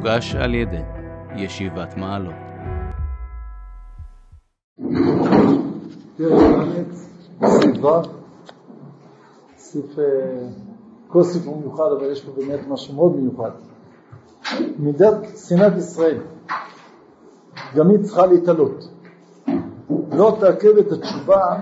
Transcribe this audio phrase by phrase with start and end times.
[0.00, 0.82] מוגש על ידי
[1.36, 2.34] ישיבת מעלות.
[11.08, 13.50] כל הוא מיוחד, אבל יש פה באמת משהו מאוד מיוחד.
[14.78, 15.14] מידת
[15.48, 16.18] שנאת ישראל,
[17.74, 18.88] גם היא צריכה להתעלות.
[20.12, 21.60] לא תעכב את התשובה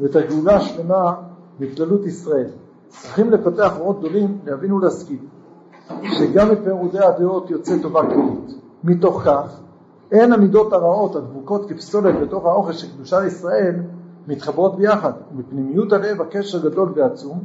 [0.00, 1.14] ואת הגאולה השלמה
[1.60, 2.50] בכללות ישראל.
[2.88, 5.18] צריכים לפתח אורות גדולים, להבין ולהשכיל,
[6.18, 8.60] שגם מפירודי הדעות יוצא טובה כללית.
[8.84, 9.60] מתוך כך,
[10.12, 13.74] אין המידות הרעות הדבוקות כפסולת בתוך האוכל של קדושה לישראל
[14.28, 17.38] מתחברות ביחד, ובפנימיות הלב הקשר גדול ועצום,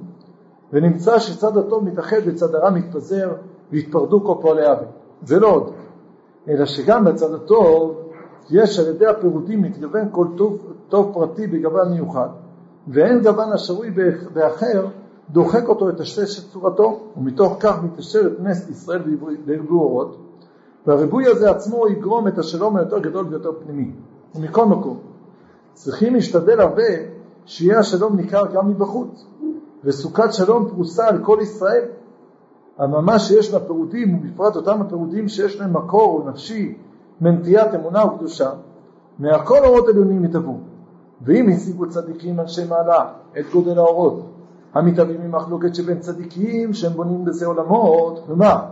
[0.73, 3.34] ונמצא שצד הטוב מתאחד וצד הרע מתפזר
[3.72, 4.86] והתפרדו כל פועלי עוול.
[5.23, 5.72] זה לא עוד,
[6.48, 7.95] אלא שגם בצד הטוב
[8.50, 10.58] יש על ידי הפירודים מתגוון כל טוב,
[10.89, 12.30] טוב פרטי בגוון מיוחד,
[12.88, 13.91] ואין גוון השרוי
[14.34, 14.86] באחר
[15.30, 19.02] דוחק אותו לטשטש את צורתו, ומתוך כך מתאשר את נס ישראל
[19.45, 20.17] וירבו אורות,
[20.88, 23.92] והריבוי הזה עצמו יגרום את השלום היותר גדול ויותר פנימי.
[24.36, 25.00] ומכל מקום,
[25.73, 26.84] צריכים להשתדל הרבה
[27.45, 29.26] שיהיה השלום ניכר גם מבחוץ,
[29.84, 31.84] וסוכת שלום פרוסה על כל ישראל.
[32.78, 36.78] הממה שיש לפירודים, ובפרט אותם הפירודים שיש להם מקור או נפשי
[37.22, 38.50] מנטיית אמונה וקדושה,
[39.20, 40.58] מהכל אורות עליונים יתהוו.
[41.22, 43.06] ואם השיגו צדיקים אנשי מעלה
[43.39, 44.22] את גודל האורות,
[44.76, 48.66] המתאבים ממחלוקת שבין צדיקים שהם בונים בזה עולמות, ומה?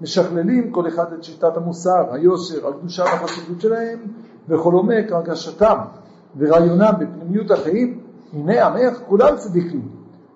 [0.00, 3.98] משכללים כל אחד את שיטת המוסר, היושר, הקדושה והחסידות שלהם,
[4.48, 5.76] וכל עומק הרגשתם
[6.38, 8.00] ורעיונם בפנימיות החיים,
[8.32, 9.88] הנה עמך כולם צדיקים,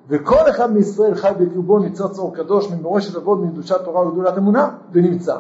[0.09, 5.37] וכל אחד מישראל חי בקרבו ניצוץ אור קדוש ממורשת אבות מקדושת תורה וגדולת אמונה, ונמצא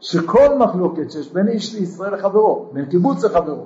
[0.00, 3.64] שכל מחלוקת שיש בין איש לישראל לחברו, בין קיבוץ לחברו,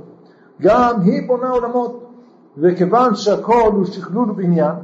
[0.61, 2.07] גם היא בונה עולמות,
[2.59, 4.75] וכיוון שהכל הוא שכלול ובניין,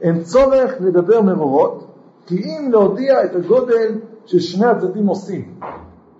[0.00, 1.86] אין צורך לדבר מרורות,
[2.26, 5.54] כי אם להודיע את הגודל ששני הצדדים עושים,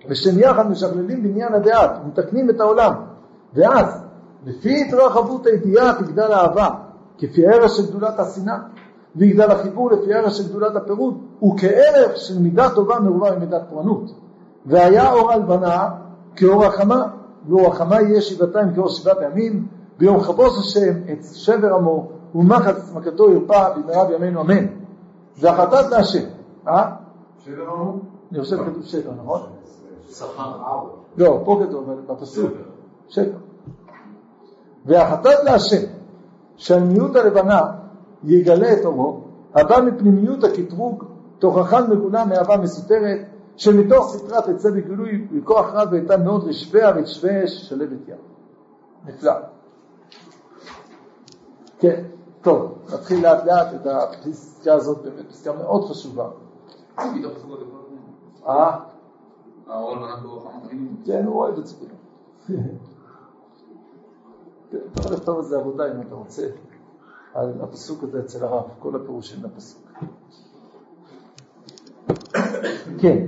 [0.09, 2.93] ושהם יחד משכללים בניין הדעת ומתקנים את העולם,
[3.55, 4.03] ואז
[4.47, 6.69] לפי התרחבות הידיעה תגדל האהבה,
[7.19, 8.59] כפי הערך של גדולת השנאה,
[9.17, 14.11] ויגדל החיבור לפי הערך של גדולת הפירוד, וכערך של מידה טובה מרובה ממידת פורענות.
[14.67, 15.88] והיה אור הלבנה
[16.37, 17.06] כאור החמה,
[17.49, 19.67] ואור החמה יהיה שבעתיים כאור שבעת ימים,
[19.99, 24.66] ביום חבוס השם את שבר עמו ומחת עצמקתו ירפא במהרה בימינו אמן.
[25.37, 26.25] זה החלטת להשם.
[26.69, 26.91] אה?
[27.44, 27.93] שבר?
[28.33, 29.41] אני חושב כתוב שבר, נכון?
[30.11, 30.53] שכר.
[31.17, 32.53] לא, פה כתוב, בפסוק.
[33.09, 33.38] שבר.
[34.87, 35.83] והחטאת להשם,
[36.56, 37.61] שהמיעוט הלבנה
[38.25, 39.21] יגלה את אורו,
[39.55, 41.05] הבא מפנימיות הקטרוג,
[41.38, 43.19] תוכחן מגולה מאהבה מסותרת,
[43.56, 48.17] שמתוך סתרה תצא בגילוי בכוח רב והייתה מאוד רשביה ותשווה שלבת ים.
[49.06, 49.33] נפלא.
[51.78, 52.05] כן,
[52.43, 56.31] טוב, נתחיל לאט לאט את הפסקה הזאת, באמת פסקה מאוד חשובה.
[58.47, 58.78] אה?
[61.04, 61.75] כן, הוא אוהב את זה.
[64.69, 66.47] אתה יכול לכתוב על זה עבודה אם אתה רוצה,
[67.34, 69.82] על הפסוק הזה אצל הרב, כל הפירושים לפסוק.
[73.00, 73.26] כן,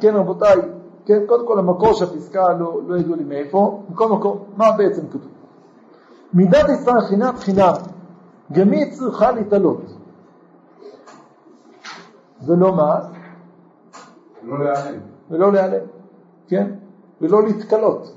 [0.00, 0.56] כן רבותיי,
[1.04, 5.08] כן, קודם כל המקור של הפסקה לא, לא ידעו לי מאיפה, מכל מקום, מה בעצם
[5.08, 5.33] כתוב?
[6.34, 7.74] מידת ישראל חינם,
[8.52, 9.80] גם היא צריכה להתעלות.
[12.46, 13.00] ולא מה?
[14.42, 15.00] לא להיעלם.
[15.30, 15.86] ולא להיעלם,
[16.48, 16.70] כן?
[17.20, 18.14] ולא להתקלות.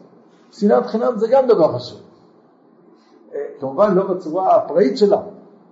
[0.52, 2.00] שנאת חינם זה גם דבר חשוב.
[3.60, 5.22] כמובן לא בצורה הפראית שלה,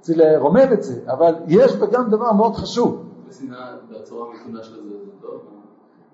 [0.02, 3.06] צריך לרומם את זה, אבל יש בה גם דבר מאוד חשוב.
[3.30, 5.42] ושנאה בצורה המתונה של זה, טוב?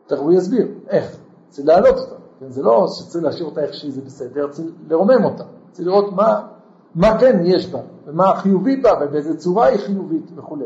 [0.08, 1.18] תכף הוא יסביר, איך,
[1.50, 2.50] צריך להעלות אותה, כן?
[2.50, 6.48] זה לא שצריך להשאיר אותה איך שהיא זה בסדר, צריך לרומם אותה, צריך לראות מה,
[6.96, 10.66] מה כן יש בה, ומה חיובי בה, ובאיזה צורה היא חיובית וכולי,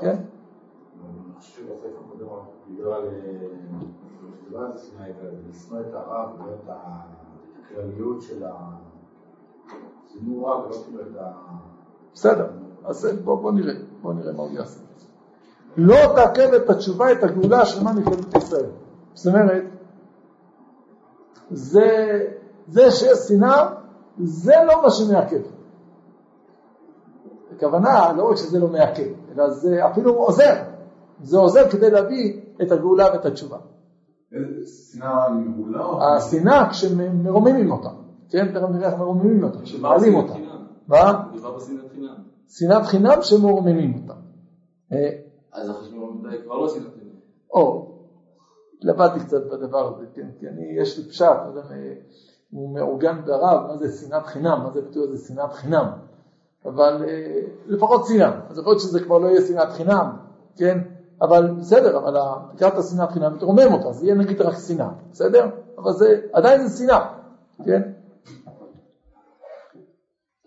[0.00, 0.16] כן?
[5.50, 6.28] לשנוא את הרב
[6.68, 8.52] הכלליות של רב,
[11.00, 11.32] את ה...
[12.14, 12.46] בסדר,
[12.84, 14.80] אז בוא, בוא נראה, בוא נראה מה הוא יעשה.
[15.76, 18.66] לא תעכב את התשובה, את הגאולה השלמה מכללות ישראל.
[19.14, 19.62] זאת אומרת,
[21.50, 22.18] זה,
[22.68, 23.74] זה שיש שנאה,
[24.18, 25.40] זה לא מה שמעכב.
[27.56, 30.62] הכוונה, לא רק שזה לא מעכב, אלא זה אפילו עוזר.
[31.22, 33.58] זה עוזר כדי להביא את הגאולה ואת התשובה.
[34.92, 35.84] שנאה לגאולה?
[35.84, 37.88] או- השנאה כשמרוממים אותה,
[38.28, 38.48] כן?
[38.54, 40.40] תכף נראה איך מרוממים אותה, שמה מעלים שנאת אותה.
[40.88, 41.28] מה?
[42.48, 44.14] שנאת חינם שמרוממים אותה.
[44.92, 45.10] אה,
[45.52, 47.10] אז החשבון זה כבר לא שנאת חינם.
[47.52, 47.92] או,
[48.78, 51.24] התלבטתי קצת בדבר הזה, כן, כי אני, יש לי פשט,
[51.54, 51.94] לא אה,
[52.50, 55.86] הוא מעוגן ברב, מה זה שנאת חינם, מה זה ביטוי הזה שנאת חינם,
[56.64, 60.16] אבל אה, לפחות שנאה, אז יכול להיות שזה כבר לא יהיה שנאת חינם,
[60.56, 60.78] כן,
[61.22, 62.14] אבל בסדר, אבל
[62.56, 65.48] תקרא את השנאת חינם ותרומם אותה, זה יהיה נגיד רק שנאה, בסדר?
[65.78, 67.12] אבל זה, עדיין זה שנאה,
[67.64, 67.82] כן?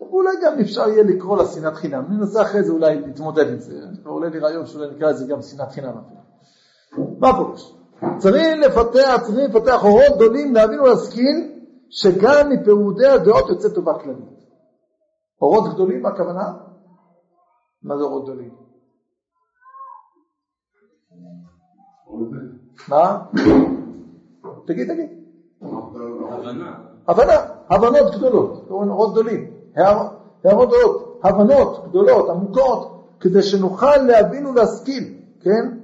[0.00, 3.72] ואולי גם אפשר יהיה לקרוא לה שנאת חינם, ננסה אחרי זה אולי להתמודד עם זה,
[4.04, 5.92] עולה לי רעיון שאולי נקרא לזה גם שנאת חינם.
[7.18, 7.74] מה פירוש?
[8.18, 11.49] צריך לפתח, צריך לפתח אורות גדולים להבין ולהשכיל
[11.90, 14.40] שגם מפירודי הדעות יוצא טובה כללית.
[15.42, 16.52] אורות גדולים, מה הכוונה?
[17.82, 18.54] מה זה אורות גדולים?
[22.88, 23.26] מה?
[24.66, 25.10] תגיד, תגיד.
[27.08, 27.36] הבנה.
[27.70, 35.78] הבנות גדולות, אורות גדולים, הערות גדולות, הבנות גדולות, עמוקות, כדי שנוכל להבין ולהשכיל, כן?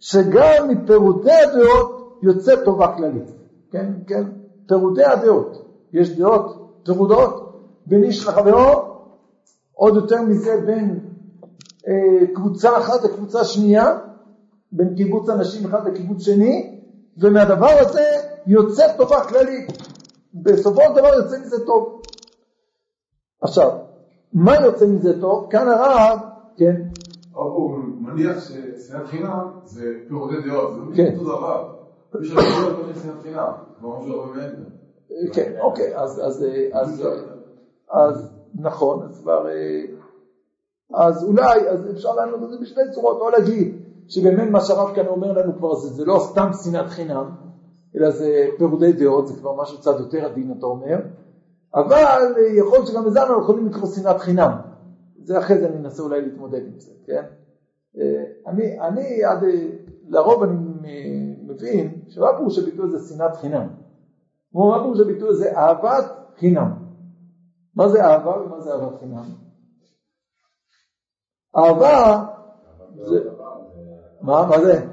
[0.00, 3.30] שגם מפירודי הדעות יוצא טובה כללית,
[3.70, 3.92] כן?
[4.06, 4.24] כן?
[4.66, 8.96] פירודי הדעות, יש דעות פירודות בין איש לחברו,
[9.72, 11.00] עוד יותר מזה בין
[11.88, 13.98] אה, קבוצה אחת לקבוצה שנייה,
[14.72, 16.80] בין קיבוץ אנשים אחד לקיבוץ שני,
[17.18, 18.04] ומהדבר הזה
[18.46, 19.72] יוצא טובה כללית.
[20.34, 22.02] בסופו של דבר יוצא מזה טוב.
[23.42, 23.70] עכשיו,
[24.32, 25.46] מה יוצא מזה טוב?
[25.50, 26.18] כאן הרב,
[26.56, 26.82] כן,
[27.32, 31.18] הוא מניח ששנאת חינם זה פירודי דעות, זה לא כן.
[31.18, 31.75] אותו דבר.
[35.32, 36.46] כן, אוקיי, אז, אז,
[37.90, 39.84] אז, נכון, אז כבר, אה,
[40.94, 43.74] אז אולי, אז אפשר לענות את זה בשתי צורות, או להגיד
[44.08, 47.30] שבאמת מה שהרב כאן אומר לנו כבר זה, זה לא סתם שנאת חינם,
[47.96, 50.96] אלא זה פירודי דעות, זה כבר משהו קצת יותר עדין אתה אומר,
[51.74, 54.50] אבל אה, יכול להיות שגם בזה אנחנו יכולים לקרוא שנאת חינם,
[55.22, 57.22] זה אחרי זה אני אנסה אולי להתמודד עם זה, כן?
[57.98, 59.66] אה, אני, אני עד, אה,
[60.08, 60.56] לרוב אני
[61.56, 63.68] מבין שמה פירוש הביטוי הזה שנאת חינם?
[64.52, 66.04] מה פירוש הביטוי הזה אהבת
[66.38, 66.72] חינם?
[67.74, 69.24] מה זה אהבה ומה זה אהבת חינם?
[71.56, 72.24] אהבה
[72.96, 73.30] זה,
[74.20, 74.86] מה, מה זה?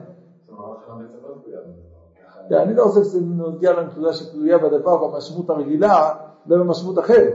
[2.51, 6.13] אני לא חושב שזה נוגע לנקודה שתלויה בדבר במשמעות הרגילה
[6.47, 7.33] ובמשמעות אחרת.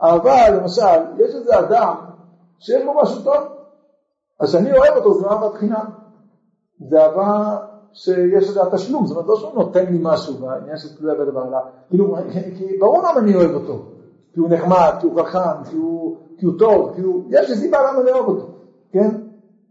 [0.00, 0.82] אבל למשל,
[1.18, 1.94] יש איזה אדם
[2.58, 3.48] שיש בו משהו טוב,
[4.40, 5.86] אז שאני אוהב אותו זה אהבת חינם.
[6.88, 7.58] זה אהבה
[7.92, 11.58] שיש לזה התשלום, זאת אומרת לא שהוא נותן לי משהו בעניין של תלויה בדבר, אלא
[11.88, 12.16] כאילו,
[12.58, 13.82] כי ברור למה אני אוהב אותו,
[14.32, 17.56] כי הוא נחמד, כי הוא חכם, כי הוא, כי הוא טוב, כי הוא, יש לי
[17.56, 18.46] סיבה למה לאהוב אותו,
[18.92, 19.10] כן?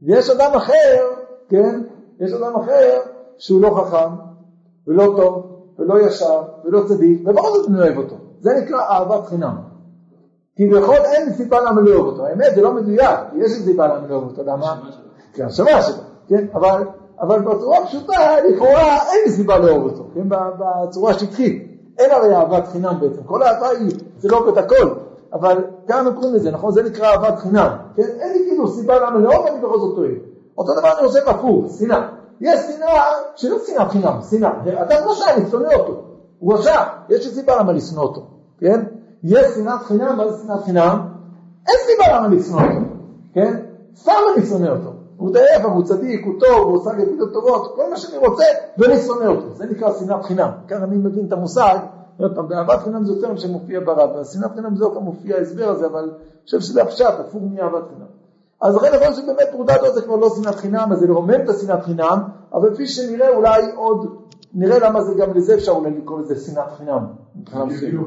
[0.02, 1.08] ויש אדם אחר,
[1.50, 1.82] כן?
[2.20, 3.00] יש אדם אחר
[3.38, 4.16] שהוא לא חכם,
[4.88, 5.46] ולא טוב,
[5.80, 8.16] ולא ישר, ולא צדיק, ובכל זאת אני אוהב אותו.
[8.40, 9.56] זה נקרא אהבת חינם.
[10.56, 12.26] כביכול אין לי סיבה למה לאהוב אותו.
[12.26, 14.44] האמת, זה לא מדויק, יש סיבה למה לאהוב אותו.
[14.46, 14.80] למה?
[14.92, 15.10] שלו.
[15.34, 16.46] כן, השמה שלו, כן?
[16.54, 16.84] אבל,
[17.22, 20.30] אבל בצורה פשוטה, לכאורה אין סיבה לאהוב אותו, כן?
[20.30, 21.70] בצורה שטחית.
[22.00, 23.24] אין הרי אהבת חינם בעצם.
[23.26, 24.94] כל אהבה היא, זה לא את הכל.
[25.34, 26.72] אבל כמה קוראים לזה, נכון?
[26.72, 27.70] זה נקרא אהבת חינם.
[27.96, 28.04] כן?
[28.20, 30.18] אין לי כאילו סיבה למה לאהוב, אני בכל זאת אוהב.
[30.58, 32.08] אותו דבר אני עושה בהפוך, שנאה.
[32.42, 33.04] יש שנאה
[33.36, 34.52] שלא שנאת חינם, שנאה.
[34.66, 36.02] אדם רשע, אני שונא אותו.
[36.40, 38.22] הוא רשע, יש לי סיבה למה לשנוא אותו,
[38.60, 38.84] כן?
[39.24, 41.00] יש שנאת חינם, מה זה שנאת חינם?
[41.68, 42.86] אין סיבה למה לשנוא אותו,
[43.34, 43.60] כן?
[43.96, 44.90] סתם אני שונא אותו.
[45.20, 48.44] הוא יפה, הוא צדיק, הוא טוב, הוא עושה גדילות טובות, כל מה שאני רוצה,
[48.78, 49.56] ואני שונא אותו.
[49.56, 50.50] זה נקרא שנאת חינם.
[50.68, 51.78] כאן אני מבין את המושג,
[52.20, 55.70] עוד פעם, באהבת חינם זה יותר שמופיע ברב, והשנאת חינם זה לא כאן מופיע ההסבר
[55.70, 56.12] הזה, אבל אני
[56.46, 58.06] חושב שזה הפשט, הפוך מאהבת חינם.
[58.62, 61.50] אז לכן להיות שבאמת פרודת עוד זה כבר לא שנאת חינם, אז זה לרומם את
[61.50, 62.20] השנאת חינם,
[62.54, 64.16] אבל כפי שנראה אולי עוד,
[64.54, 67.06] נראה למה זה גם לזה אפשר אולי לקרוא לזה שנאת חינם.
[67.80, 68.04] כאילו?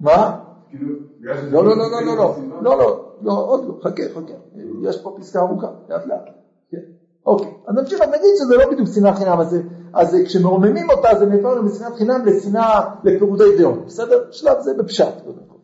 [0.00, 0.38] מה?
[0.70, 0.88] כאילו,
[1.20, 2.56] לא, לא, לא, לא, לא, לא, מסיבה?
[2.62, 2.78] לא,
[3.22, 4.34] לא, לא, עוד לא, חכה, חכה,
[4.82, 6.30] יש פה פסקה ארוכה, לאט לאט.
[6.70, 6.78] כן.
[7.26, 9.56] אוקיי, אז נמשיך, נגיד שזה לא בדיוק שנאת חינם, אז,
[9.94, 14.24] אז כשמרוממים אותה זה נעבר משנאת חינם לשנאה לפירודי דעות, בסדר?
[14.30, 15.56] שלב זה בפשט, קודם כל.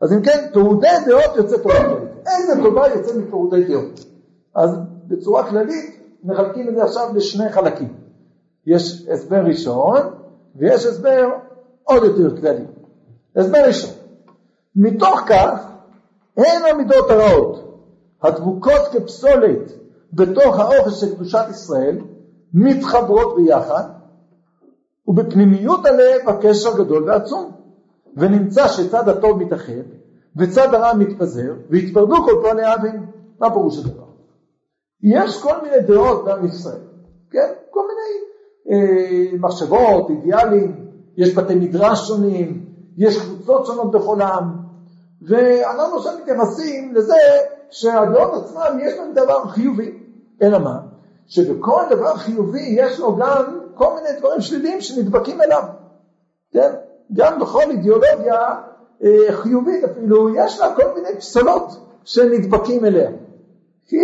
[0.00, 2.08] אז אם כן, פירודי דעות יוצא טובה כללית.
[2.26, 4.04] איזה טובה יוצא מפירודי דעות?
[4.54, 4.70] אז
[5.08, 7.94] בצורה כללית מחלקים את זה עכשיו לשני חלקים.
[8.66, 10.00] יש הסבר ראשון
[10.56, 11.28] ויש הסבר
[11.84, 12.64] עוד יותר כללי.
[13.36, 13.90] הסבר ראשון,
[14.76, 15.68] מתוך כך
[16.38, 17.84] הן המידות הרעות
[18.22, 19.72] הדבוקות כפסולת
[20.12, 21.98] בתוך האופן של קדושת ישראל
[22.54, 23.84] מתחברות ביחד
[25.08, 27.50] ובפנימיות הלב הקשר גדול ועצום
[28.16, 29.72] ונמצא שצד הטוב מתאחד
[30.36, 33.06] וצד הרע מתפזר והתפרדו כל פועלי האבין.
[33.40, 34.04] מה פירוש הדבר?
[35.02, 36.80] יש כל מיני דעות בעם ישראל,
[37.30, 37.52] כן?
[37.70, 38.18] כל מיני
[38.70, 42.64] אה, מחשבות, אידיאלים, יש בתי מדרש שונים,
[42.96, 44.67] יש קבוצות שונות בכל העם,
[45.22, 47.14] ואנחנו עכשיו מתייחסים לזה
[47.70, 49.98] שהדעות עצמם יש להם דבר חיובי,
[50.42, 50.78] אלא מה?
[51.26, 55.62] שבכל דבר חיובי יש לו גם כל מיני דברים שליליים שנדבקים אליו,
[56.52, 56.72] כן?
[57.12, 58.54] גם בכל אידיאולוגיה
[59.04, 61.70] אה, חיובית אפילו יש לה כל מיני פסולות
[62.04, 63.10] שנדבקים אליה.
[63.86, 63.96] כי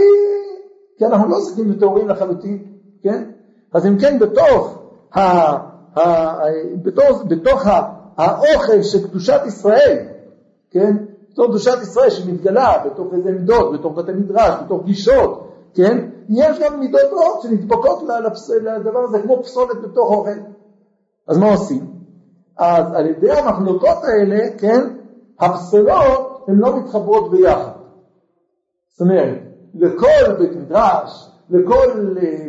[0.99, 2.65] כי אנחנו לא עוסקים וטהורים לחלוטין,
[3.03, 3.25] כן?
[3.73, 4.79] אז אם כן, בתוך,
[5.15, 6.41] ה, ה, ה,
[6.83, 7.81] בתוך, בתוך ה,
[8.17, 9.99] האוכל של קדושת ישראל,
[10.71, 10.97] כן?
[11.35, 16.09] בתוך קדושת ישראל שמתגלה בתוך איזה עמדות, בתוך בתי מדרש, בתוך גישות, כן?
[16.29, 18.03] יש גם מידות רעות שנדבקות
[18.63, 20.31] לדבר הזה כמו פסולת בתוך אוכל.
[21.29, 21.87] אז מה עושים?
[22.59, 24.81] אז על ידי המחלוקות האלה, כן,
[25.41, 27.71] הפסולות הן לא מתחברות ביחד.
[28.91, 29.39] זאת אומרת,
[29.75, 32.49] לכל בית מדרש, לכל, אה,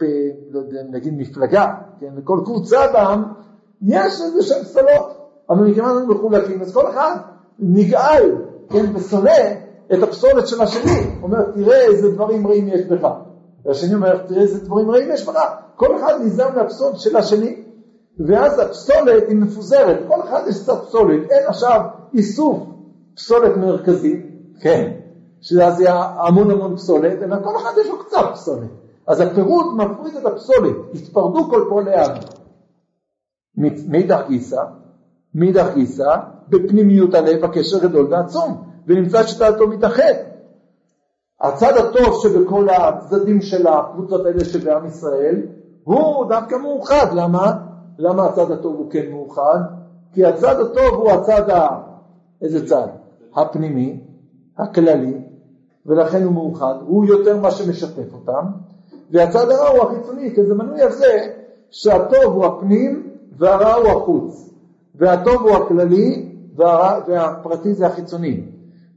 [0.00, 0.04] ב,
[0.50, 3.24] לא יודע, נגיד מפלגה, כן, לכל קבוצה בעם,
[3.82, 7.16] יש איזה שהם פסולות, אבל מכיוון שהם מחולקים, אז כל אחד
[7.58, 8.36] נגאל,
[8.70, 9.54] כן, ושונא
[9.92, 13.08] את הפסולת של השני, אומר, תראה איזה דברים רעים יש בך.
[13.64, 15.40] והשני אומר, תראה איזה דברים רעים יש בך.
[15.76, 17.62] כל אחד נזם מהפסולת של השני,
[18.28, 21.80] ואז הפסולת היא מפוזרת, כל אחד יש קצת פסולת, אין עכשיו
[22.14, 22.58] איסוף
[23.16, 24.26] פסולת מרכזית,
[24.60, 24.92] כן,
[25.40, 28.70] שאז יהיה המון המון פסולת, אלא כל אחד יש לו קצת פסולת.
[29.06, 32.16] אז הפירוד מפריד את הפסולת, התפרדו כל פועלי העם.
[33.88, 34.60] מאידך גיסא,
[35.34, 36.14] מאידך גיסא,
[36.48, 40.14] בפנימיות הלב הקשר גדול ועצום, ונמצא שתעתו מתאחד.
[41.40, 45.42] הצד הטוב שבכל הצדדים של הקבוצות האלה שבעם ישראל,
[45.84, 47.52] הוא דווקא מאוחד, למה?
[47.98, 49.58] למה הצד הטוב הוא כן מאוחד?
[50.12, 51.68] כי הצד הטוב הוא הצד ה...
[52.42, 52.86] איזה צד?
[53.36, 54.00] הפנימי,
[54.58, 55.18] הכללי,
[55.86, 58.46] ולכן הוא מאוחד, הוא יותר מה שמשתף אותם,
[59.10, 61.26] והצד הרע הוא החיצוני, כי זה מנוי על זה
[61.70, 64.50] שהטוב הוא הפנים והרע הוא החוץ,
[64.94, 68.40] והטוב הוא הכללי והפרטי זה החיצוני,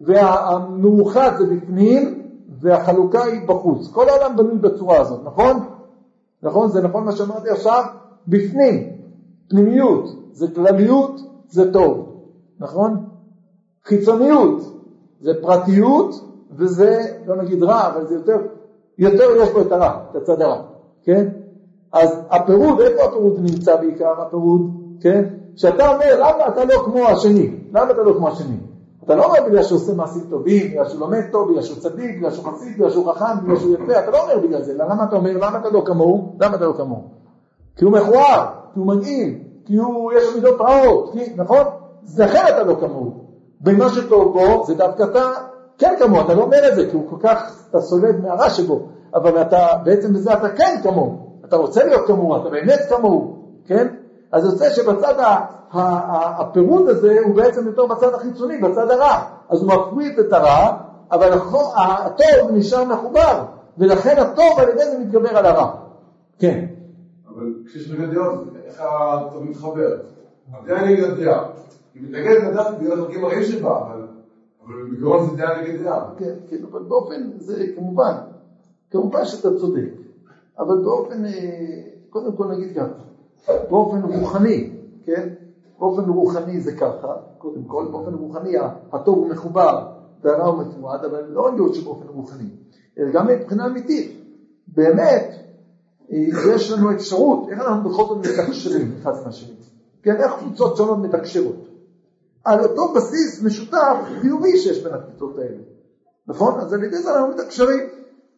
[0.02, 2.24] והמאוחד זה בפנים
[2.60, 3.92] והחלוקה היא בחוץ.
[3.92, 5.60] כל העולם בנוי בצורה הזאת, נכון?
[6.44, 6.70] נכון?
[6.70, 7.84] זה נכון מה שאמרתי עכשיו?
[8.28, 8.90] בפנים,
[9.50, 12.24] פנימיות, זה כלליות, זה טוב,
[12.60, 13.06] נכון?
[13.86, 14.62] חיצוניות,
[15.22, 16.16] זה פרטיות,
[16.52, 18.38] וזה, לא נגיד רע, אבל זה יותר,
[18.98, 20.62] יותר יש פה את הרע, את הצד הרע,
[21.04, 21.28] כן?
[21.94, 24.72] אז הפירוד, איפה הפירוד נמצא בעיקר, הפירוד,
[25.02, 25.24] כן?
[25.58, 27.56] כשאתה אומר, למה אתה לא כמו השני?
[27.74, 28.58] למה אתה לא כמו השני?
[29.04, 32.18] אתה לא אומר בגלל שהוא עושה מעשים טובים, בגלל שהוא לומד טוב, בגלל שהוא צדיק,
[32.18, 35.04] בגלל שהוא חסיד, בגלל שהוא חכם, בגלל שהוא יפה, אתה לא אומר בגלל זה, למה
[35.04, 36.36] אתה אומר, למה אתה לא כמוהו?
[36.42, 37.02] למה אתה לא כמוהו?
[37.76, 41.64] כי הוא מכוער, כי הוא מגעיל, כי הוא, יש לו מידות רעות, כי, נכון?
[42.26, 43.14] אחר אתה לא כמוהו.
[43.62, 45.32] במה שטוב בו, זה דווקא אתה
[45.78, 48.80] כן כמוהו, אתה לא אומר את זה, כי הוא כל כך, אתה סולד מהרע שבו,
[49.16, 53.36] אבל אתה, בעצם בזה אתה כן כמוהו, אתה רוצה להיות כמוהו, אתה באמת כמוהו,
[53.66, 53.88] כן?
[54.32, 55.14] אז יוצא שבצד
[55.72, 60.78] הפירוד הזה הוא בעצם יותר בצד החיצוני, בצד הרע, אז הוא מפריד את הרע,
[61.12, 61.34] אבל
[61.78, 63.44] הטוב נשאר מחובר,
[63.78, 65.76] ולכן הטוב על ידי זה מתגבר על הרע.
[66.40, 66.66] כן.
[67.30, 69.98] אבל כשיש נגד דעות, איך אתה מתחבר?
[70.54, 71.44] הדעה נגד הדעה.
[71.96, 76.10] היא מתנגדת לדעת בגלל החלקים הרעים שבה, אבל בעיקרון זה דעה נגד דעה.
[76.18, 78.14] כן, כן, אבל באופן, זה כמובן,
[78.92, 79.90] כמובן שאתה צודק,
[80.60, 81.32] אבל באופן, אה,
[82.10, 83.07] קודם כל נגיד ככה,
[83.70, 84.70] באופן רוחני,
[85.06, 85.30] כן?
[85.80, 88.54] באופן רוחני זה ככה, קודם כל, באופן רוחני
[88.92, 89.88] הטוב הוא מחובר
[90.22, 92.50] והרע הוא מתועד, אבל לא להיות שבאופן רוחני,
[93.00, 94.12] אלא גם מבחינה אמיתית.
[94.68, 95.36] באמת,
[96.10, 99.56] יש לנו אפשרות, איך אנחנו בכל זאת מתקשרים אחד עם השני,
[100.04, 101.68] כן, איך קבוצות שונות מתקשרות,
[102.44, 105.62] על אותו בסיס משותף חיובי שיש בין הקבוצות האלה,
[106.28, 106.60] נכון?
[106.60, 107.90] אז על ידי זה אנחנו מתקשרים,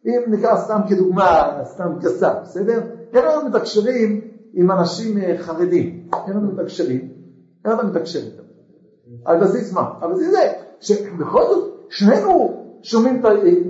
[0.06, 2.80] אם נקרא סתם כדוגמה, סתם גסה, בסדר?
[3.12, 7.08] איך אנחנו מתקשרים עם אנשים אה, חרדים, איך אנחנו מתקשרים,
[7.64, 8.42] איך אתה מתקשר איתם?
[9.24, 9.92] על בסיס מה?
[10.00, 13.22] על בסיס זה, שבכל זאת שנינו שומעים,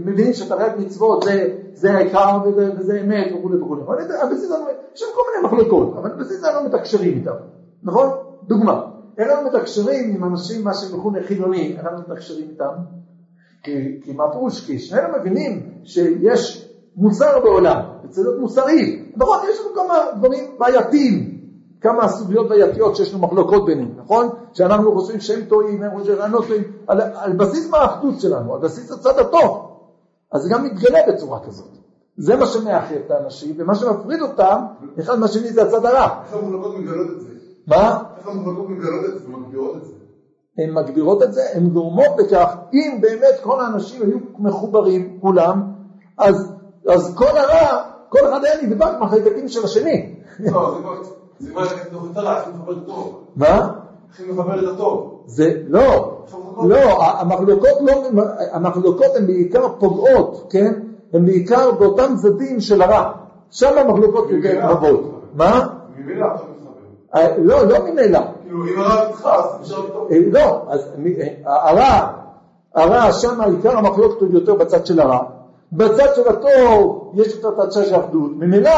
[0.05, 3.83] מבינים שתרי"ג מצוות זה, זה העיקר וזה, וזה אמת וכולי וכולי.
[3.83, 4.57] אבל על בסיס הזה,
[4.95, 7.35] יש לנו כל מיני מחלוקות, אבל על בסיס זה אנחנו מתקשרים איתם,
[7.83, 8.09] נכון?
[8.43, 8.87] דוגמה,
[9.19, 12.73] איך אנחנו מתקשרים עם אנשים, מה שהם מכונה חילונים, איך אנחנו מתקשרים איתם?
[13.63, 14.67] כי, מה פירוש?
[14.67, 19.00] כי שנינו מבינים שיש מוסר בעולם, וצריך להיות מוסרי.
[19.17, 21.40] נכון, יש לנו כמה דברים בעייתיים,
[21.81, 24.29] כמה סוגיות בעייתיות שיש לנו מחלוקות ביניהם, נכון?
[24.52, 28.61] שאנחנו חושבים שהם טועים, הם חושבים שאנחנו טועים, על, על בסיס מה האחדות שלנו, על
[28.61, 29.71] בסיס הצד הטוב.
[30.33, 31.69] אז זה גם מתגלה בצורה כזאת.
[32.17, 34.61] זה מה שמאחד את האנשים, ומה שמפריד אותם,
[35.00, 36.23] אחד מהשני זה הצד הרע.
[36.25, 37.29] איך המחלוקות מגלות את זה?
[37.67, 38.02] מה?
[38.19, 39.93] איך המחלוקות מגלות את זה ומגבירות את זה?
[40.59, 45.62] הן מגבירות את זה, הן גורמות לכך, אם באמת כל האנשים היו מחוברים, כולם,
[46.19, 46.52] אז,
[46.88, 50.14] אז כל הרע, כל אחד היה נדבק מהחלקים של השני.
[50.40, 51.11] לא, זה.
[51.40, 53.25] זה מה צריכים לחבר את הטוב.
[53.37, 53.71] מה?
[54.59, 55.23] את הטוב.
[55.26, 56.19] זה, לא,
[56.62, 57.93] לא, המחלוקות לא,
[58.52, 60.73] המחלוקות הן בעיקר פוגעות, כן?
[61.12, 63.12] הן בעיקר באותם צדדים של הרע.
[63.50, 65.23] שם המחלוקות יותר רבות.
[65.35, 65.69] מה?
[65.97, 66.26] ממילא.
[67.14, 68.21] אה, לא, לא ממילא.
[68.43, 70.09] כאילו, אם הרע נדחס, נשאר טוב.
[70.12, 70.90] אה, לא, אז
[71.47, 72.12] אה, הרע,
[72.75, 75.23] הרע שם עיקר המחלוקת הוא יותר בצד של הרע,
[75.73, 78.31] בצד של הטוב יש את הצד של האחדות.
[78.37, 78.71] ממילא,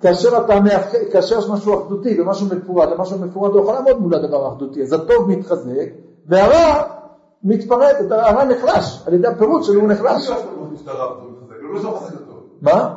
[0.00, 4.14] כאשר אתה מאחד, כאשר יש משהו אחדותי ומשהו מפורד, ומשהו מפורד לא יכול לעמוד מול
[4.14, 5.88] הדבר האחדותי, אז הטוב מתחזק,
[6.26, 6.82] והרע
[7.44, 10.30] מתפרט, הרע נחלש, על ידי הפירוט שלו הוא נחלש.
[12.62, 12.94] מה?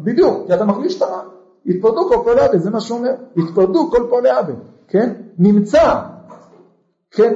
[0.00, 1.20] בדיוק, כי אתה מחליש את הרע.
[1.66, 3.14] התפרדו כל פועלי עוול, זה מה שהוא אומר.
[3.36, 4.54] התפרדו כל פועלי עוול,
[4.88, 5.12] כן?
[5.38, 6.00] נמצא,
[7.10, 7.34] כן?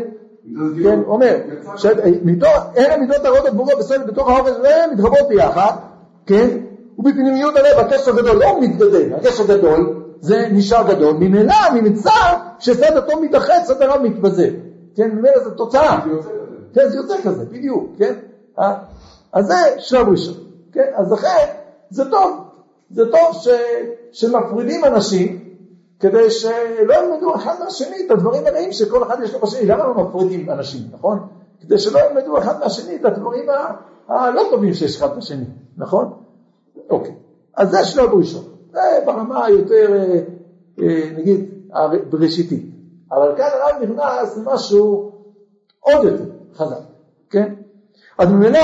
[0.83, 1.37] כן, אומר,
[2.75, 5.73] אין המידות הרעות הגבורות בסדר בתוך האופן שלהם מתרבות ביחד,
[6.27, 6.49] כן?
[6.99, 12.11] ובפנימיות הלב הקשר גדול לא מתגדל, הקשר גדול זה נשאר גדול, ממילא נמצא
[12.59, 14.51] שסד הטוב מתאחד, סד הרע מתבזה,
[14.97, 15.11] כן?
[15.11, 16.01] ממילא זו תוצאה,
[16.75, 18.15] כן, זה יוצא כזה, בדיוק, כן?
[19.33, 20.35] אז זה שלב ראשון,
[20.73, 20.91] כן?
[20.97, 21.47] אז לכן
[21.91, 22.45] זה טוב,
[22.91, 23.43] זה טוב
[24.13, 25.48] שמפרידים אנשים
[26.01, 29.67] כדי שלא ילמדו אחד מהשני את הדברים הרעים שכל אחד יש לו בשני.
[29.67, 31.27] למה לא מפרידים אנשים, נכון?
[31.61, 33.47] כדי שלא ילמדו אחד מהשני את הדברים
[34.09, 35.45] הלא טובים שיש אחד בשני,
[35.77, 36.13] נכון?
[36.91, 37.15] אוקיי,
[37.57, 38.45] אז זה שלב ראשון.
[38.73, 40.21] זה ברמה היותר, אה,
[40.83, 41.51] אה, נגיד,
[42.11, 42.65] בראשיתית.
[43.13, 45.11] אבל כאן הרב נכנס למשהו
[45.81, 46.25] עוד יותר
[46.55, 46.81] חזק,
[47.31, 47.55] כן?
[48.19, 48.61] אז ממילא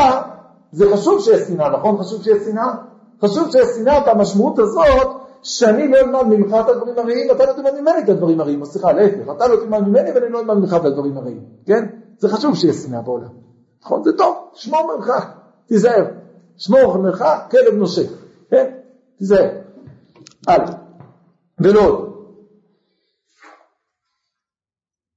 [0.73, 1.99] זה חשוב שיש שנאה, נכון?
[1.99, 2.75] חשוב שיש שנאה?
[3.23, 7.81] חשוב שיש שנאה במשמעות הזאת שאני לא אלמד ממך את הדברים הרעים, ואתה לא תלמד
[7.81, 10.77] ממני את הדברים הרעים, או סליחה, להפך, אתה לא תלמד ממני ואני לא אלמד ממך
[10.81, 11.87] את הדברים הרעים, כן?
[12.19, 13.29] זה חשוב שיש שנאה בעולם,
[13.83, 14.05] נכון?
[14.05, 15.29] זה טוב, שמור מרחק,
[15.67, 16.05] תיזהר,
[16.57, 18.09] שמור מרחק, כלב נושק,
[18.51, 18.75] כן?
[19.19, 19.51] תיזהר.
[20.47, 20.75] הלאה,
[21.59, 22.15] ולא עוד.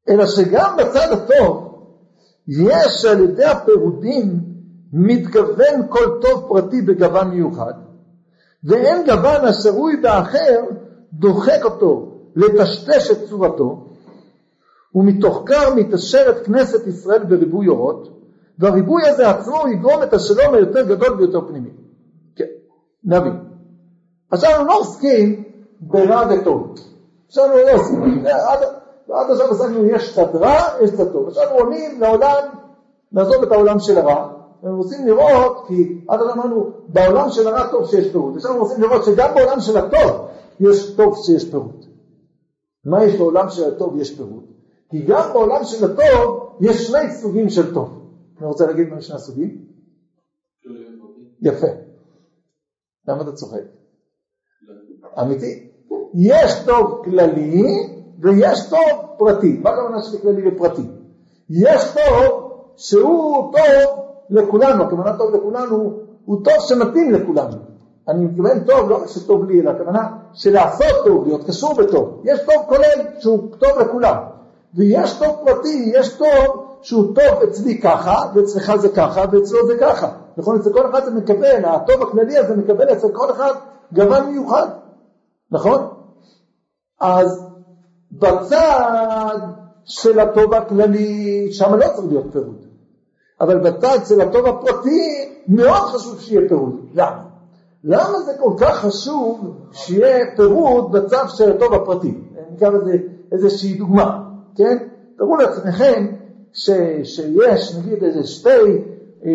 [0.10, 1.68] אלא שגם בצד הטוב
[2.48, 4.40] יש על ידי הפירודים
[4.94, 7.74] מתכוון כל טוב פרטי בגוון מיוחד,
[8.64, 10.62] ואין גוון השרוי באחר
[11.14, 13.88] דוחק אותו לטשטש את צורתו,
[14.96, 18.18] ומתוך כך מתעשרת כנסת ישראל בריבוי אורות,
[18.60, 21.70] והריבוי הזה עצמו יגרום את השלום היותר גדול ויותר פנימי.
[22.36, 22.46] כן,
[23.04, 23.40] נבין.
[24.32, 25.44] עכשיו אנחנו לא עוסקים
[25.80, 26.76] ברע וטוב.
[27.28, 28.60] עכשיו אנחנו לא עוסקים, עד,
[29.12, 31.28] עד עכשיו עסקנו יש קצת רע, יש קצת טוב.
[31.28, 32.44] עכשיו עולים לעולם,
[33.12, 37.72] נעזוב את העולם של הרע, אנחנו רוצים לראות, כי עד אז אמרנו, בעולם של הרע
[37.72, 38.36] טוב שיש פירוט.
[38.36, 40.28] עכשיו אנחנו רוצים לראות שגם בעולם של הטוב
[40.60, 41.86] יש טוב שיש פירוט.
[42.86, 44.44] מה יש בעולם של הטוב יש פירוט?
[44.90, 47.90] כי גם בעולם של הטוב יש שני סוגים של טוב.
[48.40, 49.66] אני רוצה להגיד מה שני הסוגים?
[51.42, 51.68] יפה.
[53.08, 53.62] למה אתה צוחק?
[55.22, 55.70] אמיתי.
[56.14, 57.64] יש טוב כללי
[58.22, 59.60] ויש טוב פרטי.
[59.64, 60.82] מה הכוונה של כללי ופרטי?
[61.50, 67.58] יש טוב שהוא טוב לכולנו, הכוונה טוב לכולנו, הוא טוב שמתאים לכולנו.
[68.08, 72.22] אני מתכוון טוב, לא רק שטוב לי, אלא הכוונה שלעשות טוב, להיות קשור בטוב.
[72.24, 74.16] יש טוב כולל שהוא טוב לכולם.
[74.76, 80.12] ויש טוב פרטי, יש טוב שהוא טוב אצלי ככה, ואצלך זה ככה, ואצלו זה ככה.
[80.38, 80.60] נכון?
[80.60, 83.52] אצל כל אחד זה מקבל, הטוב הכללי הזה מקבל אצל כל אחד
[83.94, 84.68] גוון מיוחד.
[85.52, 85.88] נכון?
[87.02, 87.44] אז
[88.12, 89.38] בצד
[89.86, 92.67] של הטוב הכללי, שם לא צריך להיות פירוט.
[93.42, 96.74] אבל בצד של הטוב הפרטי מאוד חשוב שיהיה פירוט.
[96.94, 97.24] למה?
[97.84, 102.14] למה זה כל כך חשוב שיהיה פירוט בצד של הטוב הפרטי?
[102.52, 102.98] ניקח איזה,
[103.32, 104.24] איזושהי דוגמה,
[104.56, 104.78] כן?
[105.18, 106.08] תראו לעצמכם
[106.54, 106.70] ש,
[107.04, 108.82] שיש נגיד איזה שתי,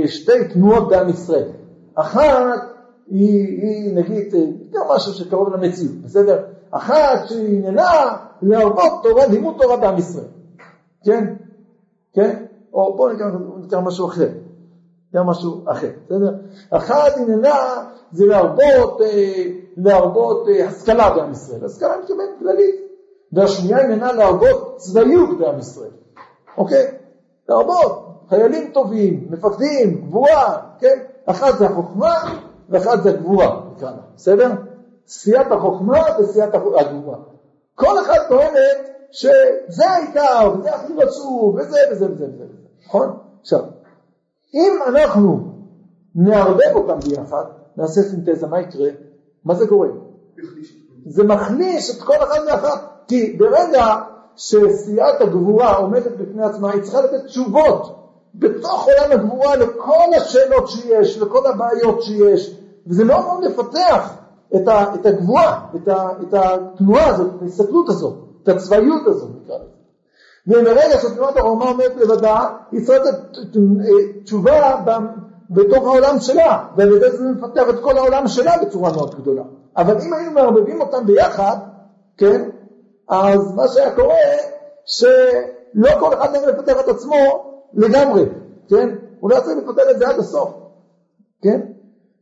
[0.07, 1.49] שתי תנועות בעם ישראל.
[1.95, 2.61] אחת
[3.11, 4.35] היא, היא נגיד
[4.73, 6.43] גם משהו שקרוב למציאות, בסדר?
[6.71, 10.27] אחת שהיא עניינה להרבות תורה, לימוד תורה בעם ישראל,
[11.05, 11.35] כן?
[12.13, 12.45] כן?
[12.73, 13.25] או בואו ניקח
[13.81, 14.29] משהו אחר,
[15.13, 16.35] ניקח משהו אחר, בסדר?
[16.71, 19.45] אחת עניינה זה להרבות, אה,
[19.77, 22.75] להרבות אה, השכלה בעם ישראל, השכלה מתכוונת כללית,
[23.33, 25.91] והשנייה עניינה להרבות צבאיות בעם ישראל,
[26.57, 26.87] אוקיי?
[27.49, 30.99] להרבות, חיילים טובים, מפקדים, גבורה, כן?
[31.27, 34.51] אחת זה החוכמה ואחת זה הגבורה, נקרא לה, בסדר?
[35.07, 37.19] סיעת החוכמה וסיעת הגבורה.
[37.75, 42.45] כל אחת טוענת שזה העיקר, וזה הכי רצוף, וזה וזה וזה וזה.
[42.87, 43.19] נכון?
[43.43, 43.61] עכשיו,
[44.55, 45.53] אם אנחנו
[46.15, 47.45] נערבב אותם ביחד,
[47.77, 48.89] נעשה סינתזה, מה יקרה?
[49.45, 49.89] מה זה קורה?
[51.07, 53.85] זה מחליש את כל אחד מאחת, כי ברגע
[54.37, 57.99] שסיעת הגבורה עומדת בפני עצמה, היא צריכה לתת תשובות
[58.35, 64.15] בתוך עולם הגבורה לכל השאלות שיש, לכל הבעיות שיש, וזה מאוד מאוד מפתח
[64.57, 65.67] את, הגבורה,
[66.23, 69.72] את התנועה הזאת, את ההסתכלות הזאת, את הצבאיות הזאת, נקרא לזה.
[70.47, 73.19] ומרגע שתנועת הרומה עומדת לבדה, היא צריכה לתת
[74.25, 74.85] תשובה
[75.51, 79.43] בתוך העולם שלה, ועל ידי זה מפתח את כל העולם שלה בצורה מאוד גדולה.
[79.77, 81.57] אבל אם היינו מערבבים אותם ביחד,
[82.17, 82.49] כן,
[83.09, 84.15] אז מה שהיה קורה,
[84.87, 87.17] שלא כל אחד מהם מפתח את עצמו
[87.75, 88.25] לגמרי,
[88.69, 88.89] כן?
[89.21, 90.51] הוא לא צריך לפתר את זה עד הסוף,
[91.43, 91.61] כן?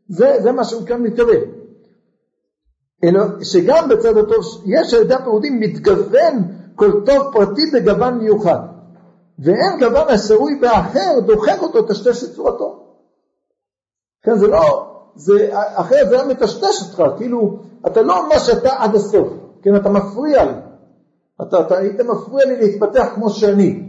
[0.08, 1.40] זה, זה מה שהוא כאן מתכוון.
[3.42, 8.58] שגם בצד הטוב יש על ידי הפירודים מתגוון כל טוב פרטי בגוון מיוחד,
[9.38, 12.84] ואין גוון השרוי באחר דוחק אותו טשטש את צורתו.
[14.22, 18.94] כן, זה לא, זה, אחרת זה היה מטשטש אותך, כאילו, אתה לא מה שאתה עד
[18.94, 19.28] הסוף,
[19.62, 20.52] כן, אתה מפריע לי,
[21.42, 23.82] אתה, אתה היית מפריע לי להתפתח כמו שאני,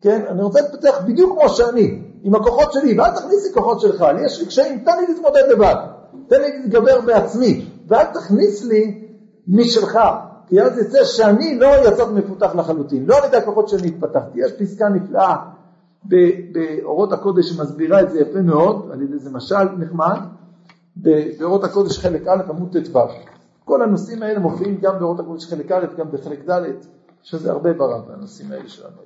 [0.00, 4.00] כן, אני רוצה להתפתח בדיוק כמו שאני, עם הכוחות שלי, ואל תכניס לי כוחות שלך,
[4.00, 5.74] לי יש לי קשיים, תן לי להתמודד לבד,
[6.28, 9.08] תן לי להתגבר בעצמי, ואל תכניס לי
[9.48, 9.98] משלך,
[10.52, 14.40] כי אז יצא שאני לא יצאתי מפותח לחלוטין, לא על ידי הכוחות שאני התפתחתי.
[14.40, 15.36] יש פסקה נפלאה
[16.52, 20.18] באורות הקודש שמסבירה את זה יפה מאוד, על ידי זה משל נחמד,
[20.96, 22.98] באורות הקודש חלק א' עמוד ט"ו.
[23.64, 26.62] כל הנושאים האלה מופיעים גם באורות הקודש חלק א', גם בחלק ד',
[27.22, 29.02] שזה הרבה ברב הנושאים האלה שלנו.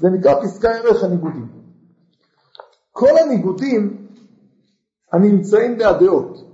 [0.00, 1.48] זה נקרא פסקה ערך הניגודים.
[2.92, 4.06] כל הניגודים
[5.12, 6.45] הנמצאים בהדעות,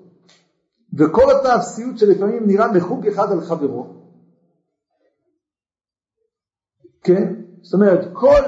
[0.94, 3.86] וכל אותה אפסיות שלפעמים נראה מחוג אחד על חברו,
[7.02, 7.34] כן?
[7.62, 8.42] זאת אומרת, כל,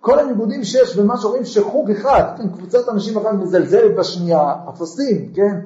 [0.00, 5.60] כל הניגודים שיש במה שרואים שחוג אחד, כן, קבוצת אנשים אחת מזלזלת בשנייה, אפסים, כן?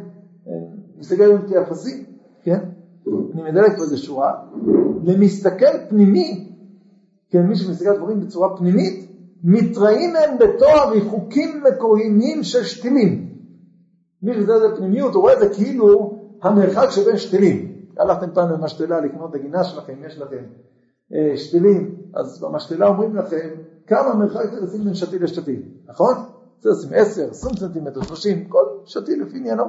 [0.99, 2.05] מסתכל עליהם כאפסים,
[2.43, 2.59] כן?
[3.35, 4.33] אני מדלק פה איזה שורה,
[5.05, 6.57] למסתכל פנימי,
[7.31, 9.11] כן, מי שמסתכל על דברים בצורה פנימית,
[9.45, 13.31] מתראים הם בתואר ריחוקים מקוריים של שתילים.
[14.23, 17.81] מי שזה זה פנימיות, הוא רואה את זה כאילו המרחק שבין שתילים.
[17.99, 20.45] הלכתם פעם למשתלה לקנות את הגינה שלכם, יש לכם
[21.15, 23.49] אה, שתילים, אז במשתלה אומרים לכם
[23.87, 26.15] כמה מרחק זה לשים בין שתיל לשתיל, נכון?
[26.61, 29.65] זה לשים 10, 20 סנטימטר, 30, כל שתיל לפי עניינו.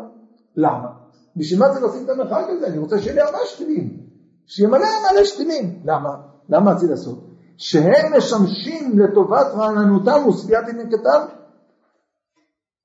[0.56, 0.88] למה?
[1.36, 2.68] בשביל מה זה לשים את המרחק הזה?
[2.68, 3.98] אני רוצה שיהיה לי ארבעה שתילים,
[4.46, 5.82] שיהיה מלא מלא שתילים.
[5.86, 6.16] למה?
[6.50, 7.28] למה רציתי לעשות?
[7.58, 11.26] שהם משמשים לטובת רעננותם ושביעת עניינקתם.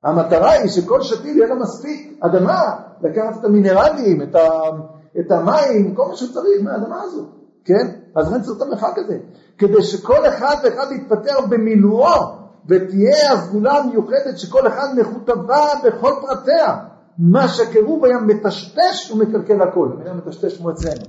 [0.06, 2.62] המטרה היא שכל שתיל יהיה לה מספיק אדמה,
[3.02, 4.48] לקחת את המינרלים, את, ה,
[5.20, 7.26] את המים, כל מה שצריך מהאדמה הזאת,
[7.64, 7.86] כן?
[8.16, 9.18] אז לכן צריך את המרחק הזה,
[9.58, 12.22] כדי שכל אחד ואחד יתפטר במילואו,
[12.68, 16.76] ותהיה הסגולה המיוחדת שכל אחד מכותבה בכל פרטיה.
[17.18, 21.04] מה שקירוב היה מטשטש ומקלקל הכל, המילה מטשטש כמו אצלנו.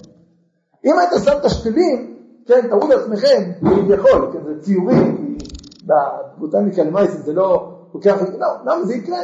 [0.85, 5.37] אם היית שם את השתילים, כן, תראו לעצמכם, כביכול, כן, זה ציורים,
[5.85, 8.21] בבוטניקה למעשה זה לא לוקח,
[8.65, 9.19] למה זה יקרה?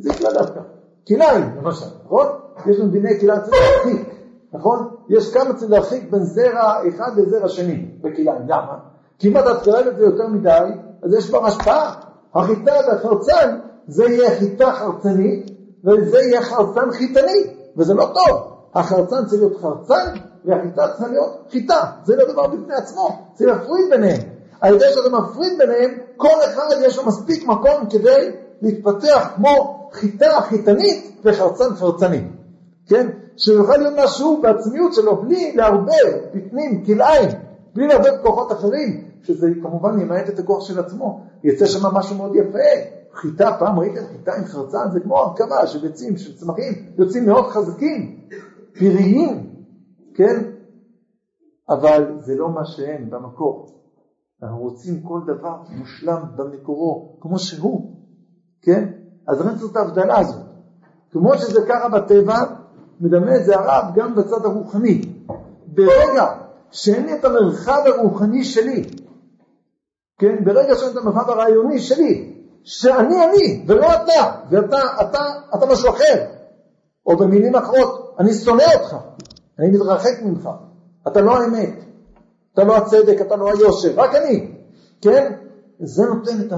[0.00, 0.60] זה יקרה דווקא.
[1.08, 2.26] כלאיים, למשל, נכון?
[2.66, 4.14] יש לנו דיני כלאיים, צריך להרחיק,
[4.52, 4.88] נכון?
[5.08, 8.78] יש כמה צריך להרחיק בין זרע אחד לזרע שני בכלאיים, למה?
[9.18, 10.70] כי אם אתה תקרב את זה יותר מדי,
[11.02, 11.94] אז יש בה השפעה.
[12.34, 15.50] החיטה והחרצן, זה יהיה חיטה חרצנית,
[15.84, 18.40] וזה יהיה חרצן חיתני, וזה לא טוב.
[18.74, 21.80] החרצן צריך להיות חרצן, והחיטה צריכה להיות חיטה.
[22.04, 24.33] זה לא דבר בפני עצמו, צריך להפריד ביניהם.
[24.60, 28.30] על ידי שאתה מפריד ביניהם, כל אחד יש לו מספיק מקום כדי
[28.62, 32.22] להתפתח כמו חיטה חיתנית וחרצן חרצני,
[32.86, 33.08] כן?
[33.36, 37.28] שיוכל להיות משהו בעצמיות שלו בלי לערבב בפנים כלאיים,
[37.74, 42.36] בלי לערבב כוחות אחרים, שזה כמובן ימעט את הכוח של עצמו, יצא שם משהו מאוד
[42.36, 42.94] יפה.
[43.14, 47.46] חיטה, פעם ראיתם חיטה עם חרצן, זה כמו הרכבה של ביצים, של צמחים, יוצאים מאוד
[47.46, 48.20] חזקים,
[48.78, 49.50] פריים,
[50.14, 50.42] כן?
[51.68, 53.66] אבל זה לא מה שהם במקור.
[54.42, 57.96] אנחנו רוצים כל דבר מושלם במקורו, כמו שהוא,
[58.62, 58.90] כן?
[59.28, 60.42] אז אין זאת ההבדלה הזאת.
[61.10, 62.38] כמו שזה ככה בטבע,
[63.00, 65.02] מדמה את זה הרב גם בצד הרוחני.
[65.66, 66.26] ברגע
[66.70, 68.84] שאין לי את המרחב הרוחני שלי,
[70.18, 70.44] כן?
[70.44, 75.20] ברגע שאין את המרחב הרעיוני שלי, שאני אני ולא אתה, ואתה אתה,
[75.54, 76.26] אתה משהו אחר,
[77.06, 78.96] או במילים אחרות, אני שונא אותך,
[79.58, 80.48] אני מתרחק ממך,
[81.08, 81.84] אתה לא האמת,
[82.54, 84.56] אתה לא הצדק, אתה לא היושר, רק אני,
[85.00, 85.32] כן?
[85.78, 86.52] זה נותן את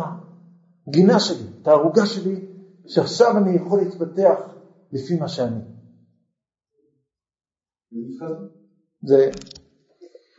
[0.88, 2.46] הגינה שלי, את הערוגה שלי,
[2.86, 4.40] שעכשיו אני יכול להתפתח
[4.92, 5.60] לפי מה שאני.
[9.02, 9.30] זה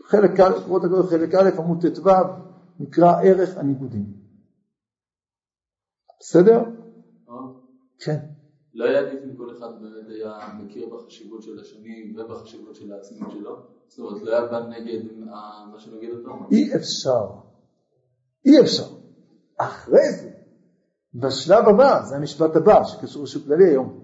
[0.03, 2.09] חלק א', קורות הגדול חלק א', עמוד ט"ו,
[2.79, 4.05] נקרא ערך הניגודים.
[6.19, 6.59] בסדר?
[7.99, 8.17] כן.
[8.73, 13.31] לא היה עדיף אם כל אחד באמת היה מכיר בחשיבות של השני ובחשיבות של העצמיות
[13.31, 13.76] שלו?
[16.23, 16.33] לא?
[16.51, 17.25] אי אפשר.
[18.45, 18.83] אי אפשר.
[19.57, 20.29] אחרי זה,
[21.15, 23.99] בשלב הבא, זה המשפט הבא שקשור לשוק כללי היום,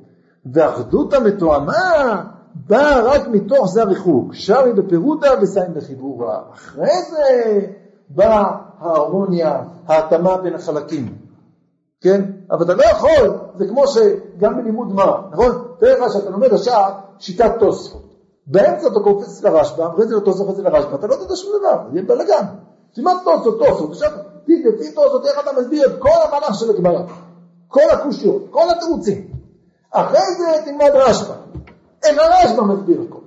[0.54, 2.24] ואחדות המתואמה
[2.56, 6.42] באה רק מתוך זה הריחוק, שרי בפירודה וסיים בחיבורה.
[6.54, 7.60] אחרי זה
[8.10, 11.18] באה ההרמוניה, ההתאמה בין החלקים.
[12.02, 12.32] כן?
[12.52, 15.52] אבל אתה לא יכול, זה כמו שגם בלימוד מה, נכון?
[15.80, 18.13] תאר לך שאתה לומד עכשיו שיטת תוספות.
[18.48, 21.84] באמצע אתה קופץ לרשב"א, אחרי זה לתוספות, אחרי זה לרשב"א, אתה לא תדע שום דבר,
[21.92, 22.46] זה יהיה בלאגן.
[22.94, 24.12] תלמד תוספות, תוספות, עכשיו
[24.48, 27.02] לפי תוספות איך אתה מסביר את כל המהלך של הגמרא,
[27.68, 29.32] כל הקושיות, כל התירוצים.
[29.92, 31.34] אחרי זה תלמד רשב"א,
[32.04, 33.20] איך הרשב"א מסביר הכל.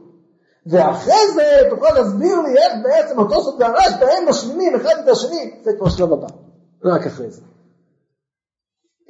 [0.67, 5.71] ואחרי זה תוכל להסביר לי איך בעצם התוספות והרשב"א הם משלימים אחד את השני, זה
[5.79, 6.27] כבר שלב הבא,
[6.85, 7.41] רק אחרי זה.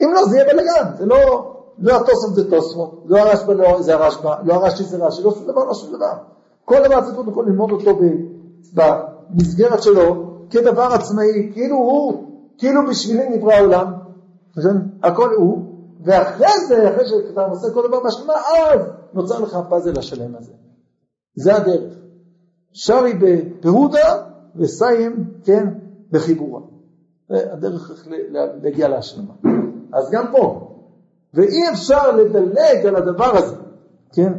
[0.03, 3.95] אם לא, זה יהיה בלגן, זה לא, לא התוספות זה תוספות, לא הרשב"א לא, זה
[3.95, 6.13] הרשב"א, לא הרש"י זה רש"י, לא שום דבר, לא שום דבר.
[6.65, 7.99] כל דבר צריך קודם כל ללמוד אותו
[8.75, 12.25] במסגרת שלו כדבר עצמאי, כאילו הוא,
[12.59, 13.93] כאילו בשבילי נברא העולם,
[15.03, 15.63] הכל הוא,
[16.05, 18.81] ואחרי זה, אחרי שאתה עושה כל דבר בהשלמה, אז
[19.15, 20.53] נוצר לך הפאזל השלם הזה.
[21.35, 21.93] זה הדרך.
[22.73, 24.23] שרי בפירודה
[24.57, 25.67] וסיים, כן,
[26.11, 26.61] בחיבורה.
[27.29, 28.07] זה הדרך
[28.63, 29.35] להגיע להשלמה.
[29.93, 30.66] אז גם פה,
[31.37, 33.55] ואי אפשר לדלג על הדבר הזה,
[34.13, 34.33] כן?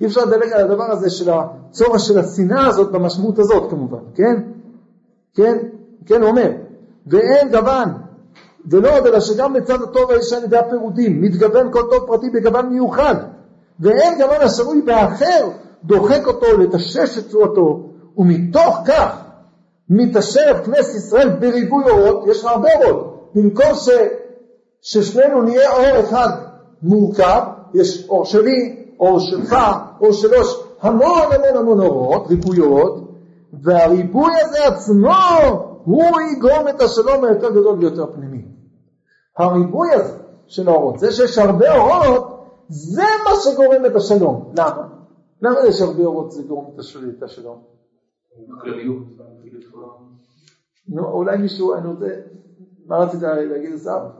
[0.00, 4.42] אי אפשר לדלג על הדבר הזה של הצורך של השנאה הזאת במשמעות הזאת כמובן, כן?
[5.34, 5.58] כן?
[6.06, 6.50] כן, הוא אומר,
[7.06, 7.88] ואין גוון,
[8.70, 12.68] ולא עוד אלא שגם לצד הטוב יש על ידי הפירודים, מתגוון כל טוב פרטי בגוון
[12.68, 13.14] מיוחד,
[13.80, 15.48] ואין גוון השרוי באחר,
[15.84, 19.22] דוחק אותו, לטשש את צורתו, ומתוך כך
[19.90, 23.88] מתעשר כנסת ישראל בריבוי אורות, יש לך הרבה אורות, במקום ש,
[24.82, 26.28] ששנינו נהיה אור אחד
[26.82, 27.40] מורכב,
[27.74, 29.56] יש אור שלי, אור שלך,
[30.00, 30.36] אור שלו,
[30.80, 33.10] המון המון המון אורות, ריבוי אורות,
[33.62, 35.14] והריבוי הזה עצמו
[35.84, 38.44] הוא יגרום את השלום היותר גדול ויותר פנימי.
[39.38, 44.52] הריבוי הזה של האורות, זה שיש הרבה אורות, זה מה שגורם את השלום.
[44.58, 44.88] למה?
[45.42, 47.62] למה יש הרבה אורות זה גורם את השלום?
[50.88, 52.06] נו, אולי מישהו, אני רוצה,
[52.86, 54.19] מה רצית להגיד לשר?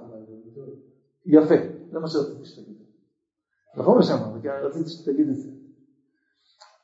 [1.27, 1.55] יפה,
[1.93, 2.77] זה מה שרציתי שתגיד.
[3.77, 5.49] נכון מה שאמרת, רציתי שתגיד את זה.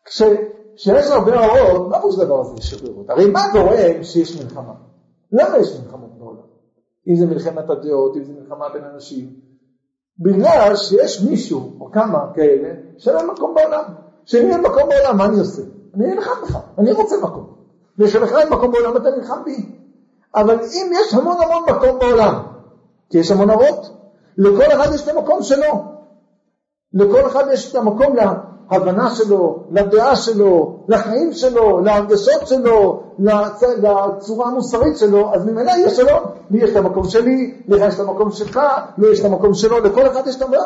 [0.04, 3.10] כשיש הרבה אורות, מה פירוש הדבר הזה הרבה אורות?
[3.10, 4.74] הרי מה גורם שיש מלחמה?
[5.32, 6.46] למה יש מלחמות בעולם?
[7.08, 9.30] אם זה מלחמת הדעות, אם זה מלחמה בין אנשים.
[10.18, 13.82] בגלל שיש מישהו, או כמה כאלה, שאין להם מקום בעולם.
[14.24, 15.62] כשאין לי מקום בעולם, מה אני עושה?
[15.94, 17.54] אני נלחם בך, אני רוצה מקום.
[17.98, 19.72] וכשלך אין מקום בעולם, אתה נלחם בי.
[20.34, 22.42] אבל אם יש המון המון מקום בעולם,
[23.10, 24.05] כי יש המון אורות,
[24.38, 25.96] לכל אחד יש את המקום שלו.
[26.92, 28.16] לכל אחד יש את המקום
[28.70, 33.62] להבנה שלו, לדעה שלו, לחיים שלו, להרגשות שלו, לצ...
[33.82, 36.20] לצורה המוסרית שלו, אז ממילא יש שלום.
[36.50, 38.60] לי יש את המקום שלי, לך יש את המקום שלך,
[38.98, 40.58] לי יש את המקום שלו, לכל אחד יש את המקום.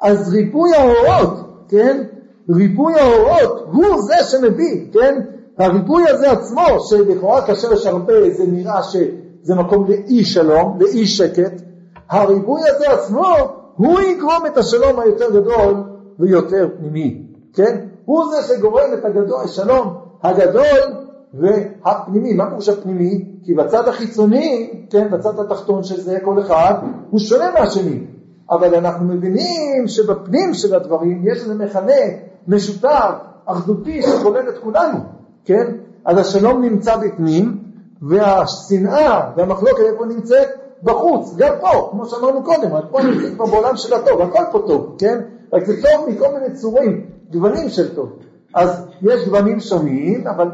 [0.00, 1.34] אז ריבוי האורות,
[1.68, 2.02] כן?
[2.50, 5.20] ריבוי האורות הוא זה שמביא, כן?
[5.58, 11.62] הריבוי הזה עצמו, שלכאורה כאשר יש הרבה זה נראה שזה מקום לאי שלום, לאי שקט,
[12.10, 13.26] הריבוי הזה עצמו
[13.76, 15.74] הוא יגרום את השלום היותר גדול
[16.18, 17.86] ויותר פנימי, כן?
[18.04, 22.34] הוא זה שגורם את הגדול, השלום הגדול והפנימי.
[22.34, 23.24] מה פירוש הפנימי?
[23.44, 26.74] כי בצד החיצוני, כן, בצד התחתון של זה כל אחד,
[27.10, 28.00] הוא שונה מהשני.
[28.50, 31.92] אבל אנחנו מבינים שבפנים של הדברים יש איזה מכנה
[32.48, 33.14] משותף,
[33.46, 34.98] אחדותי, שכולל את כולנו,
[35.44, 35.72] כן?
[36.04, 37.58] אז השלום נמצא בפנים,
[38.02, 40.48] והשנאה והמחלוקת איפה נמצאת?
[40.82, 44.62] בחוץ, גם פה, כמו שאמרנו קודם, רק פה נמצאים כבר בעולם של הטוב, הכל פה
[44.66, 45.20] טוב, כן?
[45.52, 48.12] רק זה טוב מכל מיני צורים, גוונים של טוב.
[48.54, 50.48] אז יש גוונים שונים, אבל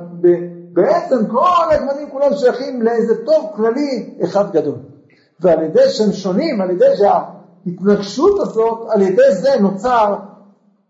[0.73, 4.77] בעצם כל הגוונים כולם שייכים לאיזה טוב כללי אחד גדול.
[5.41, 10.17] ועל ידי שהם שונים, על ידי שההתנגשות הזאת, על ידי זה נוצר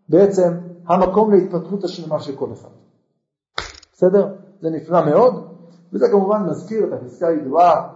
[0.09, 0.53] בעצם
[0.89, 2.69] המקום להתפתחות השלמה של כל אחד.
[3.93, 4.27] בסדר?
[4.61, 5.47] זה נפלא מאוד,
[5.93, 7.89] וזה כמובן מזכיר את הפסקה הידועה,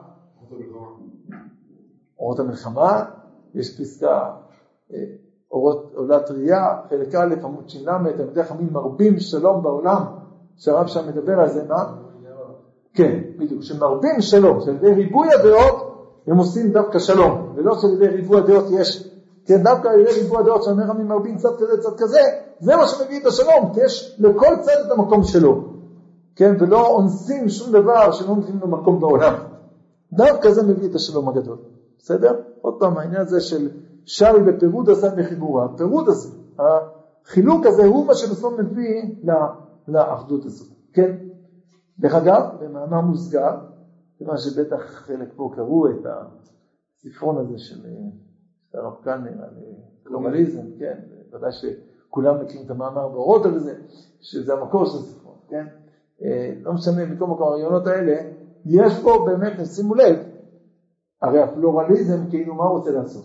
[2.21, 3.05] אורות המלחמה,
[3.55, 4.31] יש פסקה
[4.93, 4.99] אה,
[5.53, 10.05] אורות עולת ראייה, חלק א', עמוד ש"ל, תלמידי חכמים מרבים שלום בעולם,
[10.57, 12.07] שהרב שם מדבר על זה, מה?
[12.95, 15.87] כן, בדיוק, שמרבים שלום, שעל ידי ריבוי הדעות
[16.27, 19.11] הם עושים דווקא שלום, ולא שעל ידי ריבוי הדעות יש,
[19.45, 22.21] כן, דווקא על ידי ריבוי הדעות שאומר אני מרבים צד כזה, צד כזה,
[22.61, 25.63] זה מה שמביא את השלום, כי יש לכל צד את המקום שלו,
[26.37, 29.35] כן, ולא אונסים שום דבר שלא נותנים לו מקום בעולם.
[30.13, 31.59] דווקא זה מביא את השלום הגדול,
[32.07, 32.41] בסדר?
[32.61, 33.69] עוד פעם, העניין הזה של
[34.05, 39.03] שרי בפירוד עשה בחיבורה, הפירוד הזה, החילוק הזה הוא מה שבסוף מביא
[39.89, 41.17] לאחדות הזאת, כן?
[41.99, 43.57] דרך אגב, במאמר מוסגר,
[44.19, 47.81] כיוון שבטח חלק פה קראו את הספרון הזה של
[48.75, 49.55] הרב קלנר על
[50.07, 50.99] גלובליזם, כן?
[51.33, 53.75] ודאי שכולם מכירים את המאמר באורות על זה,
[54.21, 55.67] שזה המקור של הספרון, כן?
[56.63, 58.31] לא משנה, מכל מקום הרעיונות האלה,
[58.67, 60.17] יש פה באמת, שימו לב,
[61.23, 63.25] הרי הפלורליזם, כאילו מה הוא רוצה לעשות?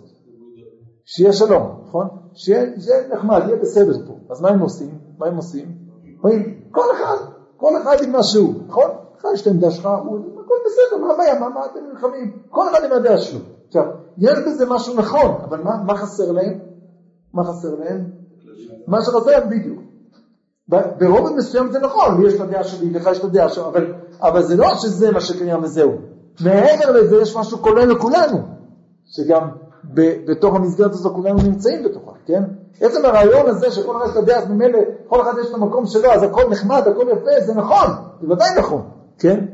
[1.06, 2.08] שיהיה שלום, נכון?
[2.34, 2.66] שיהיה
[3.14, 4.14] נחמד, יהיה בסדר פה.
[4.30, 5.00] אז מה הם עושים?
[5.18, 5.72] מה הם עושים?
[6.24, 7.18] אומרים, כל אחד,
[7.58, 8.90] כל אחד עם מה שהוא, נכון?
[9.18, 12.38] לך יש את העמדה שלך, הוא, הכל בסדר, מה הבעיה, מה, מה אתם נלחמים?
[12.50, 13.40] כל אחד עם הדעה שלו.
[13.68, 13.84] עכשיו,
[14.18, 16.60] יש בזה משהו נכון, אבל מה, מה חסר להם?
[17.34, 18.10] מה חסר להם?
[18.88, 19.80] מה שחסר להם בדיוק.
[21.00, 23.94] ברובד מסוים זה נכון, לי יש את הדעה שלי, לך יש את הדעה שלו, אבל,
[24.22, 25.92] אבל זה לא שזה מה שקיים וזהו.
[26.44, 28.38] מעבר לזה יש משהו כולל לכולנו,
[29.06, 29.50] שגם
[29.94, 32.44] ב- בתוך המסגרת הזו כולנו נמצאים בתוכה, כן?
[32.82, 36.24] עצם הרעיון הזה שכל אחד הדעה, אז ממילא כל אחד יש את המקום שלו, אז
[36.24, 37.88] הכל נחמד, הכל יפה, זה נכון,
[38.22, 38.82] זה ודאי נכון,
[39.20, 39.46] כן?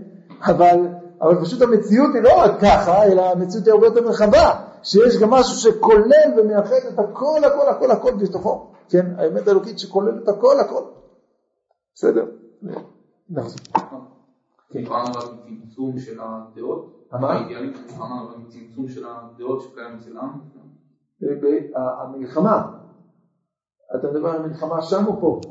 [0.41, 0.87] אבל,
[1.21, 4.51] אבל פשוט המציאות היא לא רק ככה, אלא המציאות היא הרבה יותר רחבה,
[4.83, 9.05] שיש גם משהו שכולל ומאחד את הכל, הכל, הכל, הכל בתוכו, כן?
[9.17, 10.81] האמת האלוקית שכוללת הכל, הכל.
[11.95, 12.25] בסדר?
[13.29, 13.59] נחזור.
[14.73, 17.07] דיברנו רק מצמצום של הדעות.
[17.11, 17.37] מה?
[17.97, 20.39] אמרנו רק מצמצום של הדעות שקיים אצל העם.
[21.21, 22.71] ב- ה- המלחמה,
[23.99, 25.41] אתה מדבר על המלחמה שם או פה?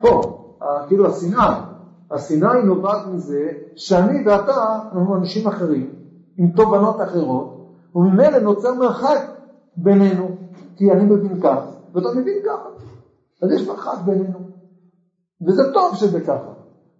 [0.00, 0.20] פה,
[0.62, 1.64] ה- כאילו השנאה,
[2.10, 5.94] השנאה היא נובעת מזה שאני ואתה אנחנו אנשים אחרים,
[6.38, 9.18] עם תובנות אחרות, וממילא נוצר מרחק
[9.76, 10.28] בינינו,
[10.76, 11.58] כי אני מבין כך,
[11.92, 12.68] ואתה מבין ככה,
[13.42, 14.38] אז יש מרחק בינינו,
[15.46, 16.52] וזה טוב שזה ככה,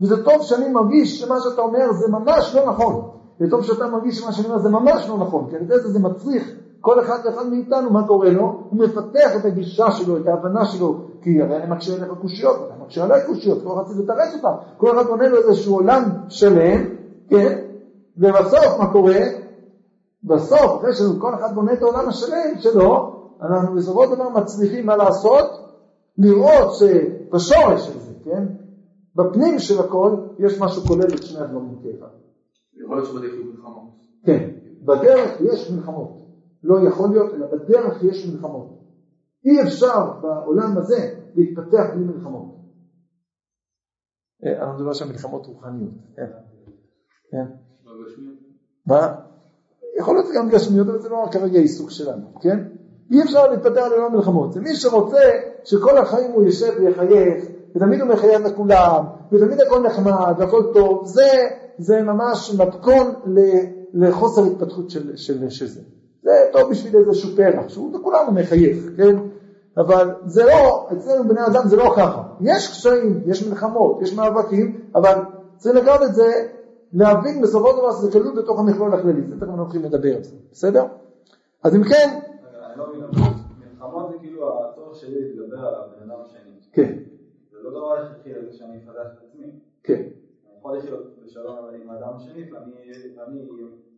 [0.02, 3.08] וזה טוב שאני מרגיש שמה שאתה אומר זה ממש לא נכון,
[3.40, 5.98] וטוב שאתה מרגיש שמה שאני אומר זה ממש לא נכון, כי על ידי זה זה
[5.98, 8.62] מצריך כל אחד ואחד מאיתנו, מה קורה לו?
[8.70, 12.84] הוא מפתח את הגישה שלו, את ההבנה שלו, כי הרי אני מקשה עליך קושיות, אתה
[12.84, 16.84] מקשה עליי קושיות, כל אחד צריך לתרץ אותם, כל אחד בונה לו איזשהו עולם שלם,
[17.28, 17.58] כן?
[18.16, 19.20] ובסוף מה קורה?
[20.24, 23.12] בסוף, אחרי שכל אחד בונה את העולם השלם שלו,
[23.42, 25.46] אנחנו בסופו של דבר מצליחים מה לעשות?
[26.18, 28.44] לראות שבשורש של זה, כן?
[29.16, 32.12] בפנים של הכל יש משהו כולל את שני הדברים כאחד.
[32.84, 33.90] יכול להיות שבדרך יהיו מלחמות.
[34.26, 34.50] כן,
[34.84, 36.22] בדרך יש מלחמות.
[36.62, 38.82] לא יכול להיות, אלא בדרך יש מלחמות.
[39.44, 42.62] אי אפשר בעולם הזה להתפתח בלי מלחמות.
[44.42, 45.92] אני מדבר שם מלחמות רוחניות.
[46.16, 46.30] כן.
[47.30, 47.44] כן.
[48.86, 49.14] מה?
[49.98, 52.58] יכול להיות גם גשמיות, אבל זה לא כרגע עיסוק שלנו, כן?
[53.10, 54.52] אי אפשר להתפתח ללא מלחמות.
[54.52, 55.18] זה מי שרוצה
[55.64, 57.44] שכל החיים הוא יושב ויחייך,
[57.76, 61.28] ותמיד הוא מחייך לכולם, ותמיד הכל נחמד והכל טוב, זה,
[61.78, 65.80] זה ממש מתכון ל- לחוסר התפתחות של, של, של זה.
[66.22, 69.16] זה טוב בשביל איזשהו פרח, שהוא לכולנו מחייך, כן?
[69.76, 72.22] אבל זה לא, אצלנו בני אדם זה לא ככה.
[72.40, 75.14] יש קשיים, יש מלחמות, יש מאבקים, אבל
[75.56, 76.32] צריך לקחת את זה,
[76.92, 79.22] להבין בסופו של דבר שזה כלול בתוך המכלול הכללי.
[79.28, 80.84] זה תכף אנחנו הולכים לדבר על זה, בסדר?
[81.62, 82.18] אז אם כן,
[82.66, 83.00] אני לא מבין,
[83.72, 86.52] מלחמות זה כאילו הצורך שלי להתגבר על הבן אדם השני.
[86.72, 86.92] כן,
[87.62, 89.46] לא דבר הכרחי לזה שאני אפתח את עצמי.
[89.82, 93.52] כן, אני יכול לחיות בשלום עם האדם השני ואני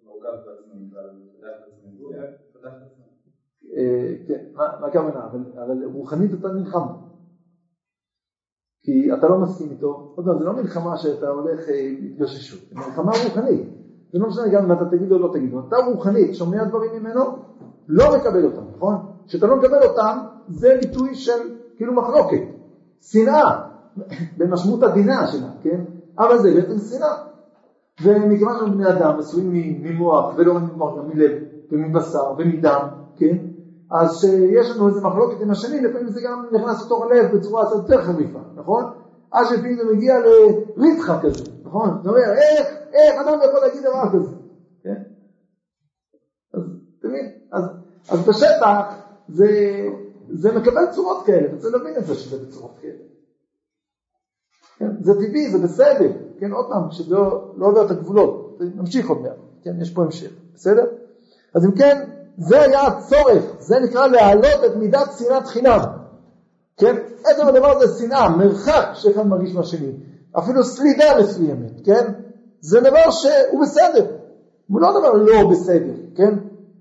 [0.05, 3.05] מורכב בעצמי ולפתח את עצמי והוא יפתח את עצמי.
[3.77, 5.27] אה, כן, מה הכוונה?
[5.27, 6.87] אבל, רוחנית אתה נלחם.
[8.83, 12.75] כי אתה לא מסכים איתו, עוד פעם, זה לא מלחמה שאתה הולך אה, להתגוששות, זה
[12.75, 13.69] מלחמה רוחנית.
[14.13, 17.23] זה לא משנה גם אם אתה תגיד או לא תגיד, אתה רוחנית, שומע דברים ממנו,
[17.89, 18.95] לא מקבל אותם, נכון?
[19.27, 22.43] כשאתה לא מקבל אותם, זה ביטוי של כאילו מחלוקת,
[23.01, 23.61] שנאה,
[24.37, 25.81] במשמעות הדינה שלה, כן?
[26.19, 27.17] אבל זה בעצם שנאה.
[28.03, 29.53] ומכיוון שאנחנו בני אדם עשויים
[29.83, 31.33] ממוח, ולא ממוח, גם מלב,
[31.73, 33.37] ומבשר, ומדם, כן?
[33.91, 37.77] אז שיש לנו איזה מחלוקת עם השני, לפעמים זה גם נכנס לתוך הלב בצורה קצת
[37.77, 38.85] יותר חריפה, נכון?
[39.31, 41.91] עד שלפעמים זה מגיע לריצחה כזה, נכון?
[42.03, 44.37] זאת אומרת, איך, איך אדם יכול להגיד דבר כזה,
[44.83, 45.03] כן?
[46.55, 46.63] אז
[46.99, 47.33] אתה מבין?
[47.53, 47.65] אז,
[48.11, 48.95] אז בשטח
[49.29, 49.49] זה,
[50.29, 53.03] זה מקבל צורות כאלה, וצריך להבין את זה שזה בצורות כאלה.
[54.79, 54.91] כן?
[55.01, 56.53] זה טבעי, זה בסדר, כן?
[56.53, 59.81] עוד פעם, שזה לא, עובר את הגבולות, נמשיך עוד מעט, כן?
[59.81, 60.85] יש פה המשך, בסדר?
[61.55, 65.81] אז אם כן, זה היה הצורך, זה נקרא להעלות את מידת שנאת חינם.
[66.77, 66.97] כן?
[67.25, 69.93] עצם הדבר הזה שנאה, מרחק שאחד מרגיש מהשני,
[70.39, 72.13] אפילו סלידה מסוימת, כן?
[72.61, 74.07] זה דבר שהוא בסדר,
[74.69, 76.35] הוא לא דבר לא בסדר, כן?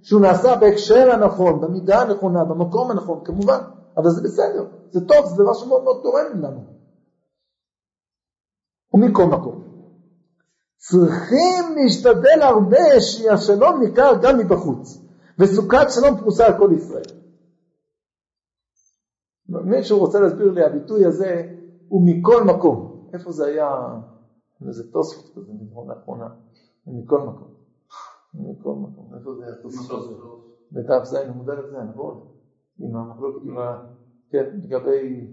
[0.04, 3.60] שהוא נעשה בהקשר הנכון, במידה הנכונה, במקום הנכון, כמובן,
[3.98, 6.64] אבל זה בסדר, זה טוב, זה דבר שמאוד מאוד תורם לנו.
[8.94, 9.64] ומכל מקום.
[10.78, 14.98] צריכים להשתדל הרבה שהשלום ניכר גם מבחוץ.
[15.40, 17.20] וסוכת שלום פרוסה על כל ישראל.
[19.50, 21.42] מי שהוא רוצה להסביר לי, הביטוי הזה
[21.88, 23.08] הוא מכל מקום.
[23.14, 23.70] איפה זה היה?
[24.68, 26.28] איזה תוספות כזה, נכון לאחרונה.
[26.88, 27.63] מכל מקום.
[28.34, 29.12] מכל מקום.
[29.20, 30.14] איפה זה היה תוספות הזה?
[30.72, 32.22] בדף ז' עמוד א' זה, נכון?
[32.80, 33.86] עם המחלוקת, עם ה...
[34.30, 35.28] כן, לגבי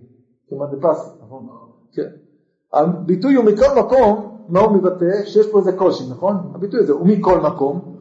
[0.49, 1.49] כמעט דפסי, נכון?
[1.93, 2.09] כן.
[2.73, 5.25] הביטוי הוא מכל מקום, מה הוא מבטא?
[5.25, 6.35] שיש פה איזה קושי, נכון?
[6.55, 7.97] הביטוי הזה הוא מכל מקום.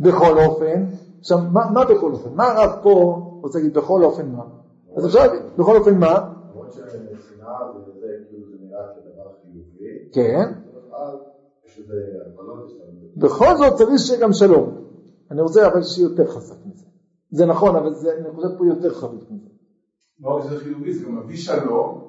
[0.00, 0.84] בכל אופן,
[1.18, 2.34] עכשיו מה, מה בכל אופן?
[2.34, 4.44] מה הרב פה רוצה להגיד בכל אופן מה?
[4.96, 6.32] אז אפשר להגיד, בכל אופן מה?
[8.30, 8.46] כאילו
[10.12, 10.52] כן,
[13.16, 14.70] בכל זאת צריך שיהיה גם שלום.
[15.30, 16.84] אני רוצה אבל שיהיה יותר חזק מזה.
[17.30, 19.48] זה נכון, אבל זה, אני חושב פה יותר חריף מזה.
[20.20, 22.06] לא רק שזה חיובי, זה גם מביא שלום.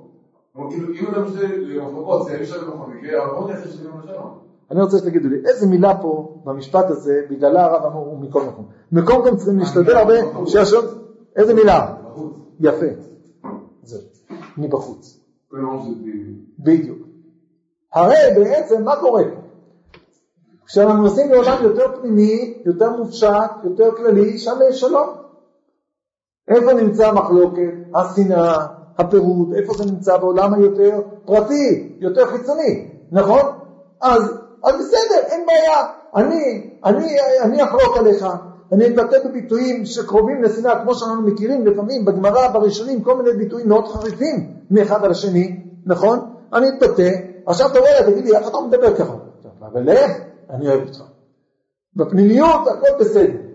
[0.69, 4.37] כאילו, אם אדם שזה למחלוקות, זה יביא שלום מקרה, אבל בואו נעשה גם שלום.
[4.71, 8.65] אני רוצה שתגידו לי, איזה מילה פה במשפט הזה, בגללה הרב אמר הוא מכל מקום.
[8.91, 10.13] מקום צריכים להשתדל הרבה,
[10.45, 10.77] שהשם,
[11.35, 11.95] איזה מילה?
[12.59, 12.85] יפה.
[13.83, 14.01] זהו,
[14.57, 15.19] מבחוץ.
[15.51, 15.91] שזה...
[16.59, 17.07] בדיוק.
[17.93, 19.46] הרי בעצם מה קורה פה?
[20.67, 25.09] כשאנחנו נוסעים לעולם יותר פנימי, יותר מופשט, יותר כללי, שם יש שלום.
[26.47, 28.65] איפה נמצא המחלוקת, השנאה,
[28.97, 33.41] הפירוד, איפה זה נמצא בעולם היותר פרטי, יותר חיצוני, נכון?
[34.01, 35.87] אז, אז בסדר, אין בעיה.
[36.15, 38.25] אני, אני, אני אחלוק עליך,
[38.71, 43.87] אני אתבטא בביטויים שקרובים לשנאה, כמו שאנחנו מכירים לפעמים בגמרא, בראשונים, כל מיני ביטויים מאוד
[43.87, 46.19] חריפים מאחד על השני, נכון?
[46.53, 47.09] אני אתבטא,
[47.45, 49.13] עכשיו תבוא אליי, תגיד לי, איך אתה מדבר ככה?
[49.61, 50.11] אבל איך?
[50.49, 51.03] אני אוהב אותך.
[51.95, 53.47] בפנימיות הכל בסדר.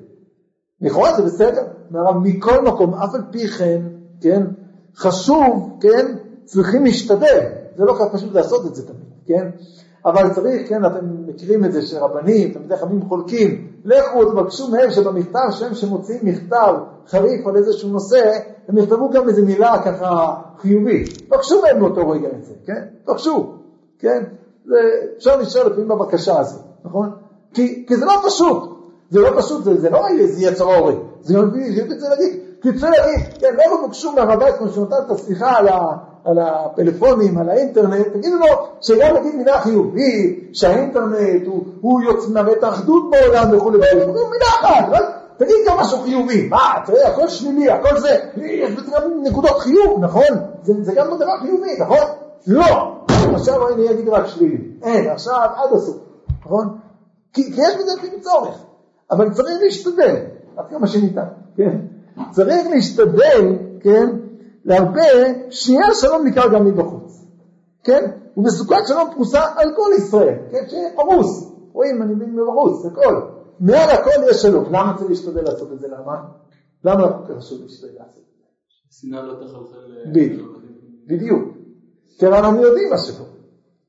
[0.80, 3.82] לכאורה זה בסדר, אבל מכל מקום, אף על פי כן,
[4.20, 4.42] כן,
[4.96, 7.40] חשוב, כן, צריכים להשתדל,
[7.76, 9.50] זה לא ככה פשוט לעשות את זה תמיד, כן,
[10.06, 15.50] אבל צריך, כן, אתם מכירים את זה שרבנים, תלמידי חכמים חולקים, לכו תבקשו מהם שבמכתב
[15.50, 16.74] שהם שמוציאים מכתב
[17.06, 18.38] חריף על איזשהו נושא,
[18.68, 23.52] הם יכתבו גם איזה מילה ככה חיובית, תבקשו מהם באותו רגע את זה, כן, תבקשו,
[23.98, 24.22] כן,
[25.16, 27.10] אפשר לשאול לפעמים בבקשה הזאת, נכון?
[27.54, 28.72] כי, כי זה לא פשוט,
[29.10, 32.72] זה לא פשוט, זה, זה לא איזה יצר הורה, זה גם בדיוק זה להגיד, כי
[32.72, 34.40] צריך להגיד, כן, לא תבקשו מהרב
[34.72, 35.78] שהוא נתן את השיחה על, ה,
[36.24, 38.46] על הפלאפונים, על האינטרנט, תגידו לו
[38.80, 44.46] שגם נגיד מילה חיובית, שהאינטרנט הוא, הוא יוצא, מראה את האחדות בעולם וכולי, וכולי, מילה
[44.60, 45.04] אחת, רק
[45.36, 50.00] תגיד גם משהו חיובי, מה, תראה, הכל שלילי, הכל זה, יש בזה גם נקודות חיוב,
[50.00, 50.38] נכון?
[50.62, 52.06] זה, זה גם דבר חיובי, נכון?
[52.46, 52.94] לא,
[53.34, 55.96] עכשיו אני אגיד רק שלילי, אין, עכשיו עד הסוף,
[56.52, 56.78] נכון?
[57.32, 58.64] כי, כי יש בזה לפעמים צורך,
[59.10, 60.16] אבל צריך להשתדל,
[60.56, 61.26] עד כמה שניתן,
[61.56, 61.80] כן?
[62.30, 64.16] צריך להשתדל, כן,
[64.64, 65.02] להרבה,
[65.50, 67.24] שיהיה שלום ניכר גם מבחוץ,
[67.84, 68.10] כן?
[68.36, 70.64] ובסוכת שלום פרוסה על כל ישראל, כן?
[70.68, 73.20] שיהיה פרוס, רואים, אני מבין מבחוץ, הכל.
[73.60, 74.64] מעל הכל יש שלום.
[74.64, 75.88] למה צריך להשתדל לעשות את זה?
[75.88, 76.24] למה?
[76.84, 78.44] למה כל כך חשוב להשתדל לעשות את זה?
[78.90, 80.10] שנאה לא תחלחל...
[80.12, 80.58] בדיוק.
[81.06, 81.42] בדיוק.
[82.18, 83.30] כי הרי אנחנו יודעים מה שקורה.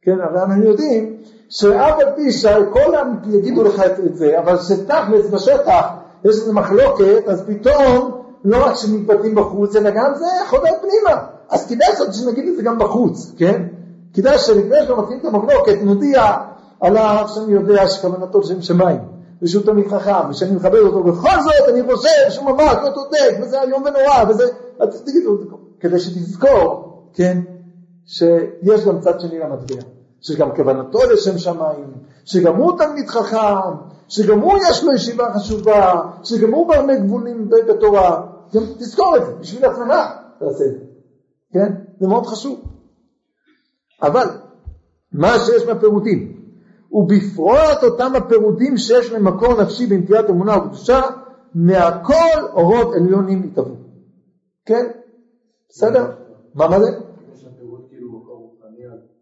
[0.01, 1.17] כן, הרי אנחנו יודעים
[1.53, 5.85] שאף על פי שכולם יגידו לך את זה, אבל שתכלס בשטח
[6.25, 11.21] יש איזו מחלוקת, אז פתאום לא רק שמתבטאים בחוץ, אלא גם זה חודר פנימה.
[11.49, 13.63] אז כדאי שנגיד את זה גם בחוץ, כן?
[14.13, 16.37] כדאי שלפני שאנחנו מתחילים את המחלוקת, נודיע
[16.81, 18.99] עליו שאני יודע שכוונתו שם שמיים,
[19.41, 23.61] ושהוא תמיד חכם, ושאני מכבד אותו, בכל זאת אני חושב שהוא ממש לא צודק, וזה
[23.61, 24.43] איום ונורא, וזה...
[24.79, 25.37] אז תגידו,
[25.79, 27.37] כדי שתזכור, כן,
[28.05, 29.81] שיש גם צד שני למטבע,
[30.23, 31.93] שגם כוונתו לשם שמיים,
[32.25, 33.75] שגם הוא תלמיד חכם,
[34.07, 39.31] שגם הוא יש לו ישיבה חשובה, שגם הוא ברמי גבולים בתורה, גם תזכור את זה,
[39.39, 39.93] בשביל עצמך
[40.39, 40.77] תעשה את זה,
[41.53, 41.73] כן?
[41.99, 42.61] זה מאוד חשוב.
[44.01, 44.27] אבל
[45.11, 46.39] מה שיש מהפירוטים,
[46.91, 51.01] ובפרט אותם הפירוטים שיש להם מקור נפשי בנטיית אמונה וקדושה,
[51.55, 53.75] מהכל אורות עליונים יתהוו.
[54.65, 54.85] כן?
[55.69, 56.11] בסדר?
[56.55, 57.02] מה מה זה?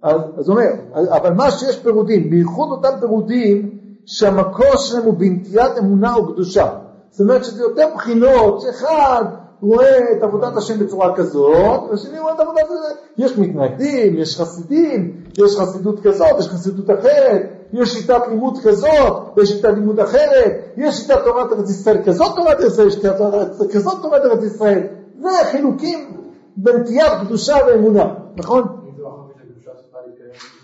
[0.04, 3.70] אז, הוא אומר, אבל מה שיש פירוטים, בייחוד אותם פירוטים
[4.06, 6.70] שהמקור שלהם הוא בנטיית אמונה וקדושה.
[7.12, 9.24] זאת אומרת שזה יותר בחינות, שאחד
[9.62, 15.22] רואה את עבודת השם בצורה כזאת, והשני רואה את עבודת השם, יש מתנגדים, יש חסידים,
[15.38, 17.42] יש חסידות כזאת, יש חסידות אחרת,
[17.74, 22.60] יש שיטת לימוד כזאת, יש שיטת לימוד אחרת, יש שיטת תורת ארץ ישראל כזאת תורת
[22.60, 24.82] ארץ ישראל, יש שיטת תורת כזאת תורת ארץ ישראל,
[25.22, 26.12] זה חילוקים
[26.58, 28.06] בנטיית קדושה ואמונה,
[28.38, 28.81] נכון?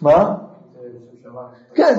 [0.01, 0.35] מה?
[1.73, 1.93] כן,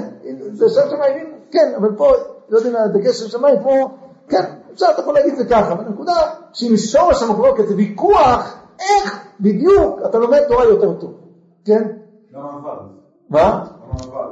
[0.52, 2.12] זה שם שמיים, כן, אבל פה,
[2.48, 3.98] לא יודע, הדגש של שמיים פה,
[4.28, 6.12] כן, אפשר, אתה יכול להגיד את זה ככה, אבל הנקודה
[6.52, 11.14] שאם שורש המחלוקת זה ויכוח, איך בדיוק אתה לומד תורה יותר טוב,
[11.64, 11.82] כן?
[12.30, 12.78] למה אבל?
[13.28, 13.64] מה?
[13.82, 14.30] למה אבל?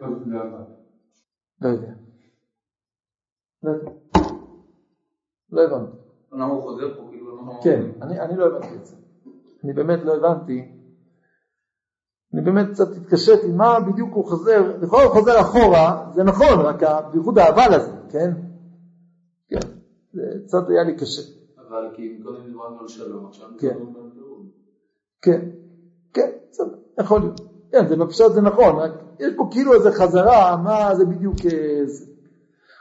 [0.00, 1.88] לא יודע.
[3.62, 3.90] לא יודע.
[5.50, 5.96] לא הבנתי.
[6.32, 7.02] למה הוא חוזר פה?
[7.10, 8.96] כאילו, כן, אני, אני לא הבנתי את זה.
[9.64, 10.77] אני באמת לא הבנתי.
[12.34, 16.82] אני באמת קצת התקשיתי מה בדיוק הוא חוזר, לכאורה הוא חוזר אחורה, זה נכון, רק
[17.12, 18.30] בייחוד האבל הזה, כן?
[19.48, 19.68] כן,
[20.12, 21.22] זה קצת היה לי קשה.
[21.68, 23.68] אבל כי קודם דיברנו על שלום, עכשיו כן.
[23.68, 24.46] דיברנו על פירוד.
[25.22, 25.40] כן,
[26.12, 27.40] כן, בסדר, יכול להיות.
[27.72, 31.86] כן, זה בפשט זה נכון, רק יש פה כאילו איזה חזרה, מה זה בדיוק אה,
[31.86, 32.04] זה.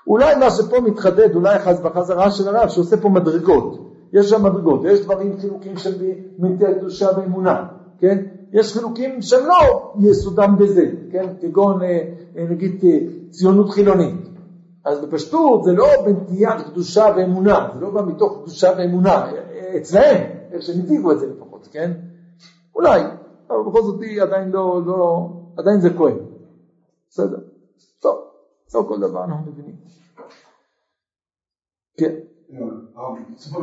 [0.07, 3.87] אולי מה שפה מתחדד, אולי חז בחזרה של הרב, שעושה פה מדרגות.
[4.13, 6.03] יש שם מדרגות, יש דברים חילוקים של
[6.39, 7.67] מנטי הקדושה ואמונה,
[7.99, 8.25] כן?
[8.51, 11.25] יש חילוקים שהם לא יסודם בזה, כן?
[11.41, 12.97] כגון אה, אה, נגיד אה,
[13.29, 14.27] ציונות חילונית.
[14.85, 19.31] אז בפשטות זה לא בנטיית קדושה ואמונה, זה לא בא מתוך קדושה ואמונה,
[19.77, 21.91] אצלהם, איך שהם הציגו את זה לפחות, כן?
[22.75, 23.01] אולי,
[23.49, 26.17] אבל בכל זאת היא עדיין לא, לא, עדיין זה כהן.
[27.09, 27.37] בסדר.
[28.01, 28.17] טוב,
[28.73, 29.75] לא כל דבר אנחנו מבינים.
[31.97, 32.15] כן.
[33.35, 33.57] בסוף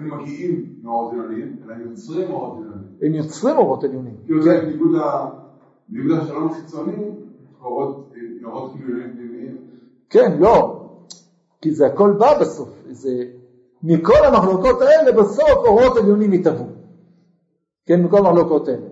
[0.00, 2.88] שהם מגיעים מאורות עליונים, אלא הם יוצרים אורות עליונים.
[3.02, 4.16] הם יוצרים אורות עליונים.
[4.24, 4.60] כאילו זה
[5.88, 7.10] בניגוד לשלום החיצוני,
[7.60, 8.50] אורות כאילו
[9.12, 9.56] פנימיים.
[10.10, 10.86] כן, לא,
[11.62, 13.24] כי זה הכל בא בסוף, זה
[13.82, 16.66] מכל המחלוקות האלה בסוף אורות עליונים יתהוו.
[17.86, 18.88] כן, מכל המחלוקות האלה.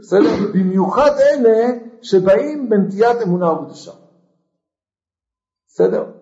[0.00, 0.52] בסדר?
[0.54, 3.92] במיוחד אלה שבאים בנטיית אמונה וקדושה.
[5.68, 6.19] בסדר?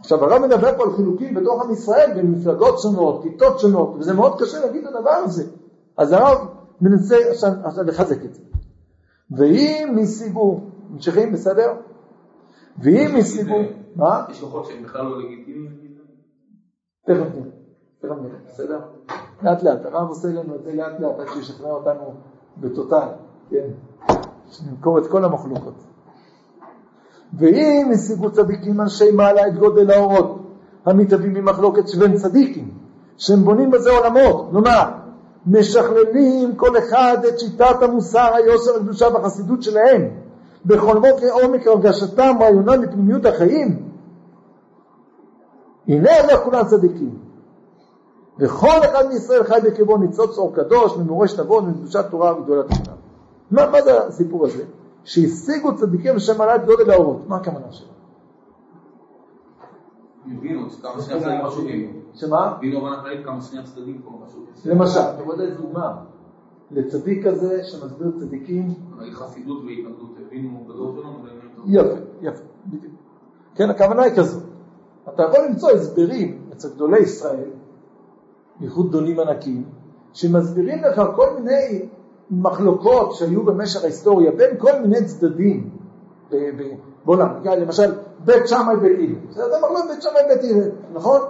[0.00, 4.14] עכשיו הרב מדבר פה על חילוקים בתוך עם ישראל בין מפלגות שונות, כיתות שונות, וזה
[4.14, 5.44] מאוד קשה להגיד את הדבר הזה.
[5.96, 6.38] אז הרב
[6.80, 8.42] מנסה עכשיו, עכשיו לחזק את זה.
[9.30, 11.72] ואם השיגו, ממשיכים בסדר?
[12.78, 13.56] ואם השיגו,
[13.96, 14.24] מה?
[14.30, 15.80] יש כוחות שהם בכלל לא לגיטימיים?
[17.06, 17.50] תכף נראה,
[18.00, 18.80] תכף נראה, בסדר?
[19.42, 22.14] לאט לאט, הרב עושה לנו את זה לאט לאט עד שישכנע אותנו
[22.56, 23.08] בטוטל,
[23.50, 23.68] כן?
[24.50, 25.74] שנמכור את כל המחלוקות.
[27.38, 30.38] ואם השיגו צדיקים אנשי מעלה את גודל האורות
[30.86, 32.70] המתהווים ממחלוקת שבין צדיקים
[33.16, 34.84] שהם בונים בזה עולמות, כלומר
[35.46, 40.08] משכללים כל אחד את שיטת המוסר, היושר, הקדושה והחסידות שלהם.
[40.66, 43.90] בכל מוקר עומק הרגשתם, רעיונם ופנימיות החיים.
[45.88, 47.18] הנה לא כולם צדיקים.
[48.38, 52.96] וכל אחד מישראל חי בקרבו ניצוץ אור קדוש ממורשת עוון ומקדושת תורה וגדולת תורה
[53.50, 54.62] מה, מה זה הסיפור הזה?
[55.04, 57.28] שהשיגו צדיקים לשם עלה את גודל האורות.
[57.28, 57.88] מה הכוונה שלו?
[60.26, 62.00] הבינו כמה שני הצדדים חשובים.
[62.14, 62.46] שמה?
[62.46, 64.46] הבינו הבנה כללית כמה שני הצדדים פה חשובים.
[64.64, 65.96] למשל, אתה רואה איזה דוגמה
[66.70, 68.74] לצדיק כזה שמסביר צדיקים.
[69.12, 71.18] חסידות והתנגדות, הבינו בדור שלנו.
[71.66, 72.94] יפה, יפה, בדיוק.
[73.54, 74.42] כן, הכוונה היא כזאת.
[75.14, 77.50] אתה יכול למצוא הסברים אצל גדולי ישראל,
[78.60, 79.64] בייחוד גדולים ענקים,
[80.12, 81.88] שמסבירים לך כל מיני
[82.30, 85.70] מחלוקות שהיו במשך ההיסטוריה בין כל מיני צדדים
[87.04, 87.92] בעולם, למשל
[88.24, 91.20] בית שמאי בית הלל, זה מחלוקת בית שמאי בית הלל, נכון?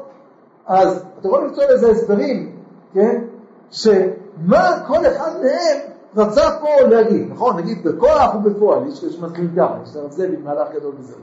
[0.66, 2.56] אז אתה יכול למצוא לזה הסברים,
[2.92, 3.24] כן?
[3.70, 5.78] שמה כל אחד מהם
[6.16, 7.56] רצה פה להגיד, נכון?
[7.56, 11.14] נגיד בכוח ובפועל, יש שמסכים גם, יש לרב זאבי מהלך גדול בזה,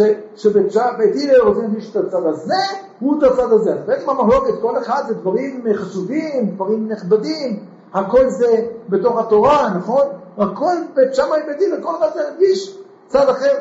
[0.00, 2.54] הלל רוצים להגיד את הצד הזה,
[3.00, 3.74] הוא את הצד הזה.
[3.74, 10.06] אז בעצם המחלוקת, כל אחד זה דברים חשובים, דברים נכבדים, הכל זה בתוך התורה, נכון?
[10.38, 13.54] הכל בית שמאי בית הלל, כל אחד זה להרגיש צד אחר.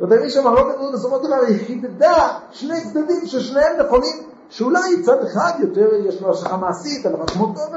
[0.00, 5.24] ואתה מבין שהמחלוקת הזאת בסופו של דבר היא חידדה שני צדדים ששניהם נכונים, שאולי צד
[5.24, 7.74] אחד יותר יש לו השלכה מעשית, אבל כמו טוב,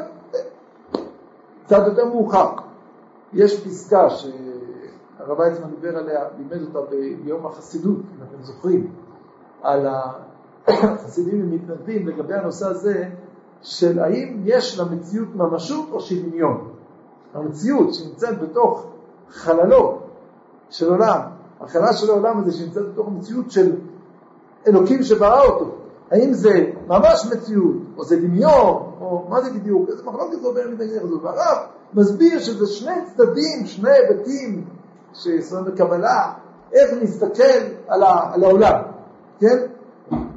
[1.66, 2.50] קצת יותר מאוחר.
[3.34, 4.26] יש פסקה ש...
[5.20, 8.92] הרב ויצמן דיבר עליה, לימד אותה ביום החסידות, אם אתם זוכרים,
[9.64, 9.88] על
[10.68, 13.10] החסידים ומתנדבים לגבי הנושא הזה
[13.62, 16.72] של האם יש למציאות ממשות או שהיא דמיון.
[17.34, 18.86] המציאות שנמצאת בתוך
[19.30, 20.00] חללו
[20.70, 21.22] של עולם,
[21.62, 23.76] החלל של העולם הזה שנמצאת בתוך המציאות של
[24.68, 25.76] אלוקים שברא אותו,
[26.12, 30.62] האם זה ממש מציאות, או זה דמיון, או מה זה בדיוק, איזה מחלוקת זה עובר
[30.74, 31.58] מדעניין הזה, והרב
[31.94, 34.66] מסביר שזה שני צדדים, שני היבטים
[35.14, 36.34] שישראל בקבלה,
[36.74, 38.82] איך להסתכל על, ה, על העולם,
[39.40, 39.58] כן?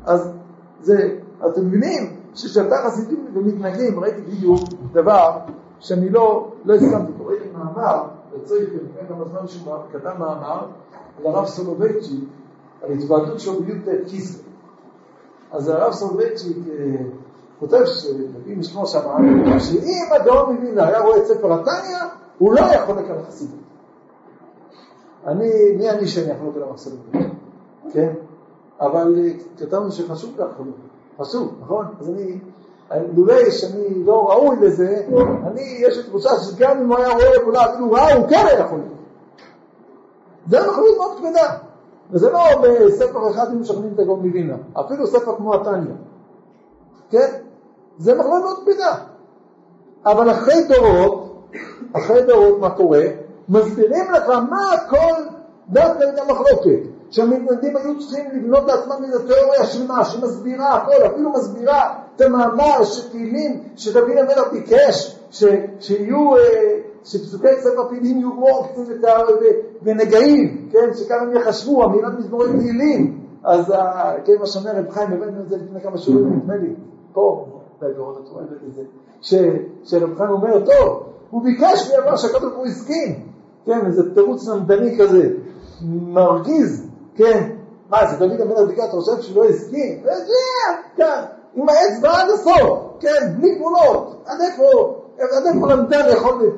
[0.04, 0.32] אז
[0.80, 4.60] זה, אתם מבינים שכשאתה חסידים ומתנגדים, ראיתי בדיוק
[4.92, 5.38] דבר
[5.80, 8.04] שאני לא, לא הסכמתי, ראיתי מאמר,
[8.36, 10.66] יצא לפני כמה זמן שהוא כתב מאמר
[11.18, 12.24] על הרב סולובייצ'יק,
[12.82, 14.38] על התוועדות שלו בי"ט כיסא.
[15.52, 16.96] אז הרב סולובייצ'יק אה,
[17.60, 19.00] כותב, שאם לשמוע שם,
[19.58, 21.98] שאם הגאון מווילנה היה רואה את ספר התניא,
[22.38, 23.61] הוא לא יכול לקבל חסידות.
[25.26, 26.98] אני, מי אני שאני אחלוק על המחסנים?
[27.92, 28.12] כן?
[28.80, 30.76] אבל אה, כתבנו שחשוב לחלוק,
[31.20, 31.86] חשוב, נכון?
[32.00, 32.38] אז אני,
[33.14, 35.06] לולא שאני לא ראוי לזה,
[35.46, 38.60] אני, יש לי תחושה שגם אם הוא היה רואה אולי אפילו רע, הוא כן היה
[38.60, 38.80] יכול.
[40.46, 41.58] זה מחלות מאוד כבדה.
[42.10, 45.94] וזה לא בספר אחד אם משכנעים את הגאון מווילנה, אפילו ספר כמו התניא.
[47.10, 47.28] כן?
[47.98, 48.94] זה מחלות מאוד כבדה.
[50.06, 51.48] אבל אחרי דורות,
[51.92, 53.04] אחרי דורות מה קורה?
[53.52, 55.22] מסבירים לך מה הכל
[55.68, 56.92] דווקא את המחלוקת.
[57.12, 63.62] שהמתנגדים היו צריכים לבנות לעצמם איזו תיאוריה שלמה שמסבירה הכל, אפילו מסבירה את המאמר שתהילים
[63.76, 65.44] שדוד המלך ביקש ש,
[65.80, 66.40] שיהיו, אה,
[67.04, 68.84] שפסוקי ספר תהילים יהיו עוקצים
[69.82, 73.18] ונגעים, כן, שכאן הם יחשבו, אמירת מזמורי תהילים.
[73.44, 73.74] אז
[74.24, 76.74] כן, מה שאומר רב חיים, הבאנו את זה לפני כמה שיעורים, נדמה לי,
[77.12, 77.46] פה,
[79.84, 83.31] שרב חיים אומר, טוב, הוא ביקש מי אמר שהקדוש ברוך הוא הסכים,
[83.66, 85.28] כן, איזה תירוץ למדני כזה,
[85.90, 87.48] מרגיז, כן,
[87.90, 90.00] מה זה דוד המלך בקעת חושב שהוא לא הסכים?
[90.02, 90.34] וזה,
[90.96, 91.22] כן,
[91.54, 96.52] עם האצבע עד הסוף, כן, בלי גבולות, עד איפה, עד איפה למדן יכול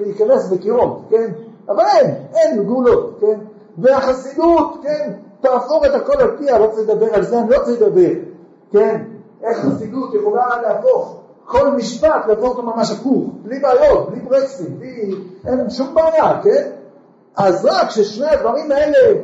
[0.00, 1.32] להיכנס בקירות, כן,
[1.68, 3.38] אבל אין, אין גבולות, כן,
[3.78, 7.82] והחסידות, כן, תהפוך את הכל על פיה, לא צריך לדבר על זה, אני לא צריך
[7.82, 8.12] לדבר,
[8.72, 9.02] כן,
[9.42, 15.14] איך חסידות יכולה להפוך כל משפט, להפוך אותו ממש עקור, בלי בעיות, בלי ברקסים, בלי,
[15.46, 16.70] אין שום בעיה, כן,
[17.36, 19.20] אז רק כששני הדברים האלה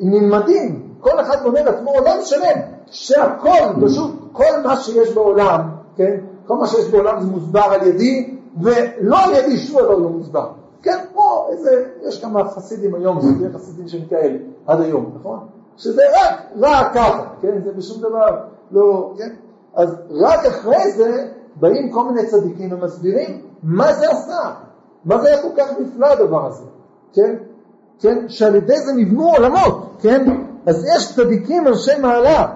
[0.00, 5.60] נלמדים, כל אחד בונה לעצמו עולם שלם, שהכל, פשוט כל מה שיש בעולם,
[5.96, 10.08] כן, כל מה שיש בעולם זה מוסבר על ידי, ולא על ידי שום דבר לא
[10.08, 10.50] מוסבר.
[10.82, 15.38] כן, כמו איזה, יש כמה חסידים היום, זה חסידים שהם כאלה, עד היום, נכון?
[15.76, 18.38] שזה רק, רק ככה, כן, זה בשום דבר
[18.70, 19.34] לא, כן?
[19.74, 21.28] אז רק אחרי זה
[21.60, 24.50] באים כל מיני צדיקים ומסבירים מה זה עשה,
[25.04, 26.64] מה זה היה כל כך נפלא הדבר הזה,
[27.12, 27.34] כן?
[28.00, 28.28] כן?
[28.28, 30.42] שעל ידי זה נבנו עולמות, כן?
[30.66, 32.46] אז יש צדיקים אנשי מעלה,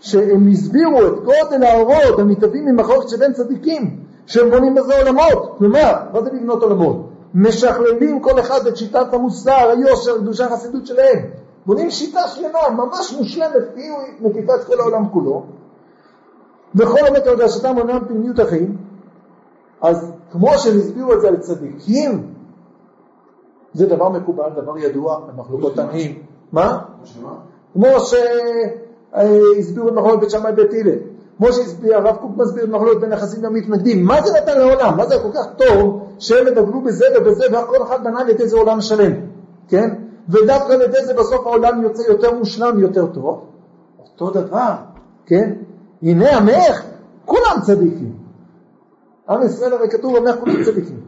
[0.00, 5.54] שהם הסבירו את גודל האורות המתהווים ממחלוקת שבין צדיקים, שהם בונים בזה עולמות.
[5.58, 7.08] כלומר, מה זה לבנות עולמות?
[7.34, 11.18] משכללים כל אחד את שיטת המוסר, היושר, קדושה החסידות שלהם.
[11.66, 15.42] בונים שיטה שלמה, ממש מושלמת, כאילו היא מקיפה את כל העולם כולו.
[16.74, 18.76] וכל המת הרגשתם עולם פנימיות החיים.
[19.82, 22.26] אז כמו שהם הסבירו את זה על צדיקים,
[23.74, 26.22] זה דבר מקובל, דבר ידוע, במחלוקות תנאים.
[26.52, 26.78] מה?
[27.72, 30.98] כמו שהסבירו את מחלוקת בית שמאי בית הלל.
[31.38, 34.04] כמו שהסביר, הרב קוק מסביר את מחלוקת בין החסידים למתנגדים.
[34.04, 34.96] מה זה נתן לעולם?
[34.96, 38.56] מה זה כל כך טוב שהם ידברו בזה ובזה וכל אחד בנה על ידי זה
[38.56, 39.12] עולם שלם,
[39.68, 39.94] כן?
[40.28, 43.44] ודווקא על ידי זה בסוף העולם יוצא יותר מושלם, יותר טוב.
[43.98, 44.74] אותו דבר,
[45.26, 45.52] כן?
[46.02, 46.82] הנה עמך,
[47.24, 48.16] כולם צדיקים.
[49.28, 51.00] עם ישראל הרי כתוב עמך כולם צדיקים.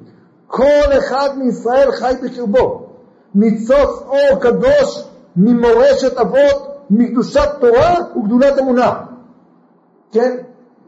[0.47, 2.86] כל אחד מישראל חי בקרבו.
[3.34, 9.01] ניצוץ אור קדוש ממורשת אבות, מקדושת תורה וגדולת אמונה.
[10.12, 10.36] כן?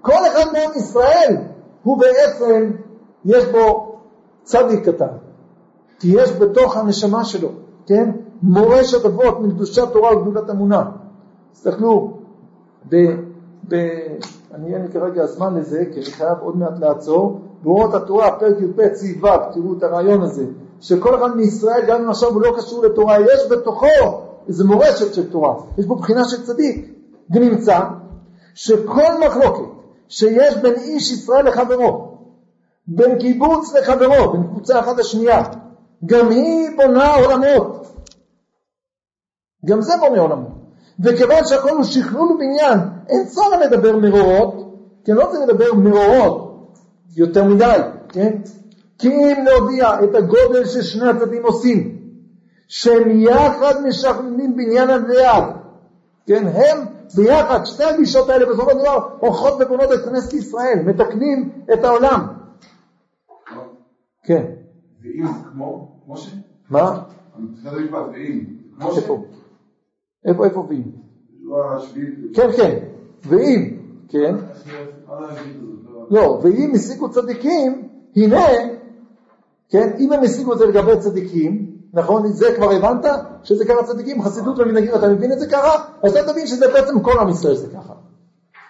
[0.00, 1.36] כל אחד מעם ישראל
[1.82, 2.70] הוא בעצם,
[3.24, 3.94] יש בו
[4.42, 5.06] צדיק קטן.
[5.98, 7.48] כי יש בתוך הנשמה שלו,
[7.86, 8.10] כן?
[8.42, 10.84] מורשת אבות מקדושת תורה וגדולת אמונה.
[11.52, 12.18] תסתכלו,
[13.72, 13.76] ב,
[14.54, 17.40] אני אין לי כרגע זמן לזה, כי אני חייב עוד מעט לעצור.
[17.62, 20.44] באורות התורה, פרק י"ב, סעיף ו', תראו את הרעיון הזה,
[20.80, 23.86] שכל אחד מישראל, גם אם עכשיו הוא לא קשור לתורה, יש בתוכו
[24.48, 26.92] איזו מורשת של תורה, יש בו בחינה של צדיק,
[27.30, 27.80] ונמצא
[28.54, 29.68] שכל מחלוקת
[30.08, 32.18] שיש בין איש ישראל לחברו,
[32.86, 35.42] בין קיבוץ לחברו, בין קבוצה אחת לשנייה,
[36.06, 37.86] גם היא בונה עולמות.
[39.66, 40.61] גם זה בונה עולמות.
[41.02, 42.78] וכיוון שהכל הוא שכלול ובניין,
[43.08, 46.72] אין צורך לדבר מרורות, כי לא צריך לדבר מרורות
[47.16, 47.78] יותר מדי,
[48.08, 48.38] כן?
[48.98, 51.98] כי אם להודיע את הגודל ששני הצדדים עושים,
[52.68, 55.44] שהם יחד משכללים בניין הדעת,
[56.26, 56.46] כן?
[56.46, 56.86] הם
[57.16, 62.26] ביחד, שתי הגישות האלה בסופו של דבר הולכות ובונות את כנסת ישראל, מתקנים את העולם.
[64.22, 64.44] כן.
[65.02, 66.30] ואם כמו, משה?
[66.70, 67.02] מה?
[67.38, 68.44] מבחינת המשפט, ואם,
[68.78, 68.98] כמו ש...
[70.24, 70.44] איפה?
[70.44, 70.82] איפה, ואם?
[71.44, 71.56] לא.
[72.34, 72.78] כן, כן.
[73.28, 73.76] ואם,
[74.08, 74.34] כן?
[76.10, 78.46] לא, ואם השיגו צדיקים, הנה,
[79.68, 83.04] כן, אם הם השיגו את זה לגבי צדיקים, נכון, זה כבר הבנת?
[83.42, 85.84] שזה ככה צדיקים, חסידות ומנהגים, אתה מבין את זה ככה?
[86.02, 87.92] אז אתה תבין שזה בעצם כל עם ישראל זה ככה.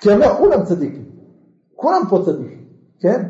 [0.00, 1.04] כי הם כולם צדיקים,
[1.76, 2.64] כולם פה צדיקים,
[3.00, 3.22] כן?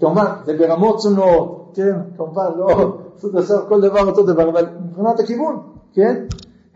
[0.00, 1.96] כמובן, זה ברמות שונות, כן?
[2.16, 2.98] כמובן, לא,
[3.38, 5.56] עכשיו כל דבר אותו דבר, אבל מבחינת הכיוון,
[5.92, 6.24] כן?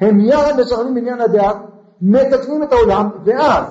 [0.01, 1.57] הם יחד משכנעים בעניין הדעת,
[2.03, 3.65] מתקנים את העולם, ואז,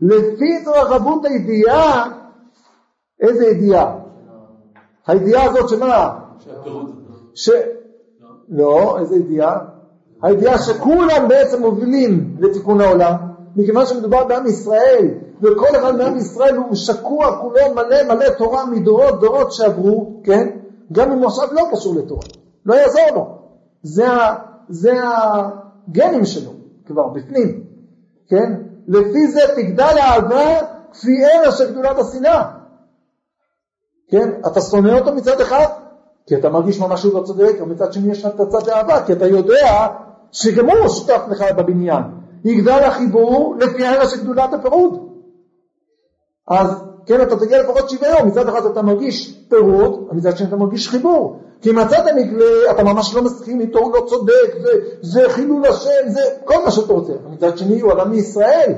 [0.00, 2.10] לפי התרחבות הידיעה,
[3.20, 3.94] איזה ידיעה?
[5.06, 6.18] הידיעה הזאת שמה?
[7.34, 7.50] ש...
[8.48, 9.58] לא, איזה ידיעה?
[10.22, 13.14] הידיעה שכולם בעצם מובילים לתיקון העולם,
[13.56, 15.08] מכיוון שמדובר בעם ישראל,
[15.42, 20.48] וכל אחד מעם ישראל הוא שקוע כולו מלא מלא תורה מדורות דורות שעברו, כן?
[20.92, 22.22] גם אם הוא עכשיו לא קשור לתורה,
[22.66, 23.26] לא יעזור לו.
[23.82, 24.06] זה,
[24.68, 24.92] זה
[25.88, 26.50] הגנים שלו
[26.86, 27.64] כבר בפנים,
[28.28, 28.52] כן?
[28.88, 30.60] לפי זה תגדל האהבה
[30.92, 32.50] כפי ערך של גדולת השנאה.
[34.08, 34.30] כן?
[34.46, 35.66] אתה שונא אותו מצד אחד,
[36.26, 39.12] כי אתה מרגיש ממש שהוא לא צודק, ומצד שני יש לך את הצד האהבה, כי
[39.12, 39.86] אתה יודע
[40.32, 42.02] שגם הוא שותף לך בבניין.
[42.44, 45.08] יגדל החיבור לפי הערך של גדולת הפירוד.
[46.48, 50.88] אז כן, אתה תגיע לפחות שוויון, מצד אחד אתה מרגיש פירוד, ומצד שני אתה מרגיש
[50.88, 51.40] חיבור.
[51.60, 56.08] כי מצד המקרה אתה ממש לא מסכים איתו, הוא לא צודק, זה, זה חילול השם,
[56.08, 57.12] זה כל מה שאתה רוצה.
[57.30, 58.72] מצד שני הוא עלה מישראל,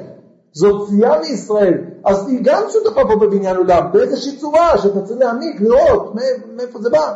[0.52, 5.60] זאת סיעה מישראל, אז היא גם שותפה פה בבניין עולם, באיזושהי צורה שאתה צריך להעמיק,
[5.60, 6.14] לראות
[6.56, 7.14] מאיפה זה בא.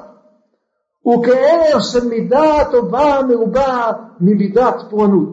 [1.06, 5.28] וכערך של מידה טובה מרובה ממידת פורענות.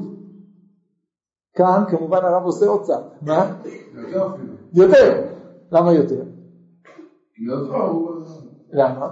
[1.55, 3.51] כאן כמובן הרב עושה עוד צד, מה?
[4.73, 5.32] יותר.
[5.73, 6.21] למה יותר?
[7.41, 7.55] לא
[8.73, 9.07] למה?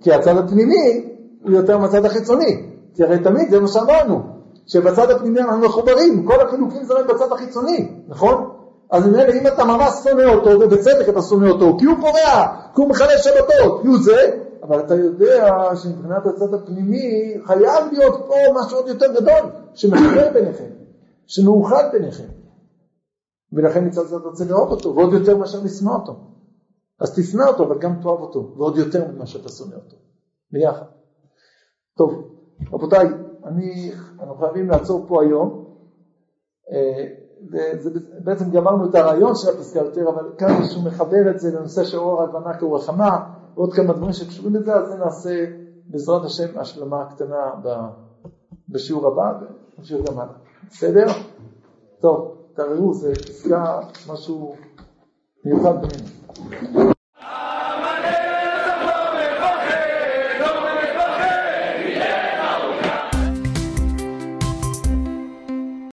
[0.00, 1.06] כי הצד הפנימי
[1.42, 2.66] הוא יותר מהצד החיצוני.
[2.94, 4.22] כי הרי תמיד זה מה שאמרנו,
[4.66, 8.50] שבצד הפנימי אנחנו מחוברים, כל החילוקים זה רק בצד החיצוני, נכון?
[8.90, 12.80] אז ממילא אם אתה ממש שונא אותו, ובצדק אתה שונא אותו, כי הוא פורע, כי
[12.80, 18.34] הוא מחלל שבתות, כי הוא זה, אבל אתה יודע שמבחינת הצד הפנימי חייב להיות פה
[18.60, 20.64] משהו עוד יותר גדול, שמחבר ביניכם,
[21.26, 22.39] שמאוחד ביניכם.
[23.52, 26.16] ולכן מצד זה אתה רוצה לאהוב אותו, ועוד יותר מאשר לשנוא אותו.
[27.00, 29.96] אז תשנא אותו, אבל גם תאהב אותו, ועוד יותר ממה שאתה שונא אותו.
[30.52, 30.86] ביחד.
[31.96, 32.10] טוב,
[32.72, 33.06] רבותיי,
[33.44, 35.64] אני, אנחנו חייבים לעצור פה היום.
[36.72, 37.06] אה,
[37.52, 41.84] וזה, בעצם גמרנו את הרעיון של הפסקה יותר, אבל כאן שהוא מחבר את זה לנושא
[41.84, 42.20] של אור
[42.60, 45.46] כאור החמה, ועוד כמה דברים שקשורים לזה, אז זה נעשה
[45.86, 47.50] בעזרת השם השלמה קטנה
[48.68, 49.38] בשיעור הבא,
[49.76, 50.34] ונמשיך גם הלאה.
[50.70, 51.06] בסדר?
[52.00, 54.56] טוב, תראו, זה פסקה משהו
[55.44, 56.90] מיוחד בינינו.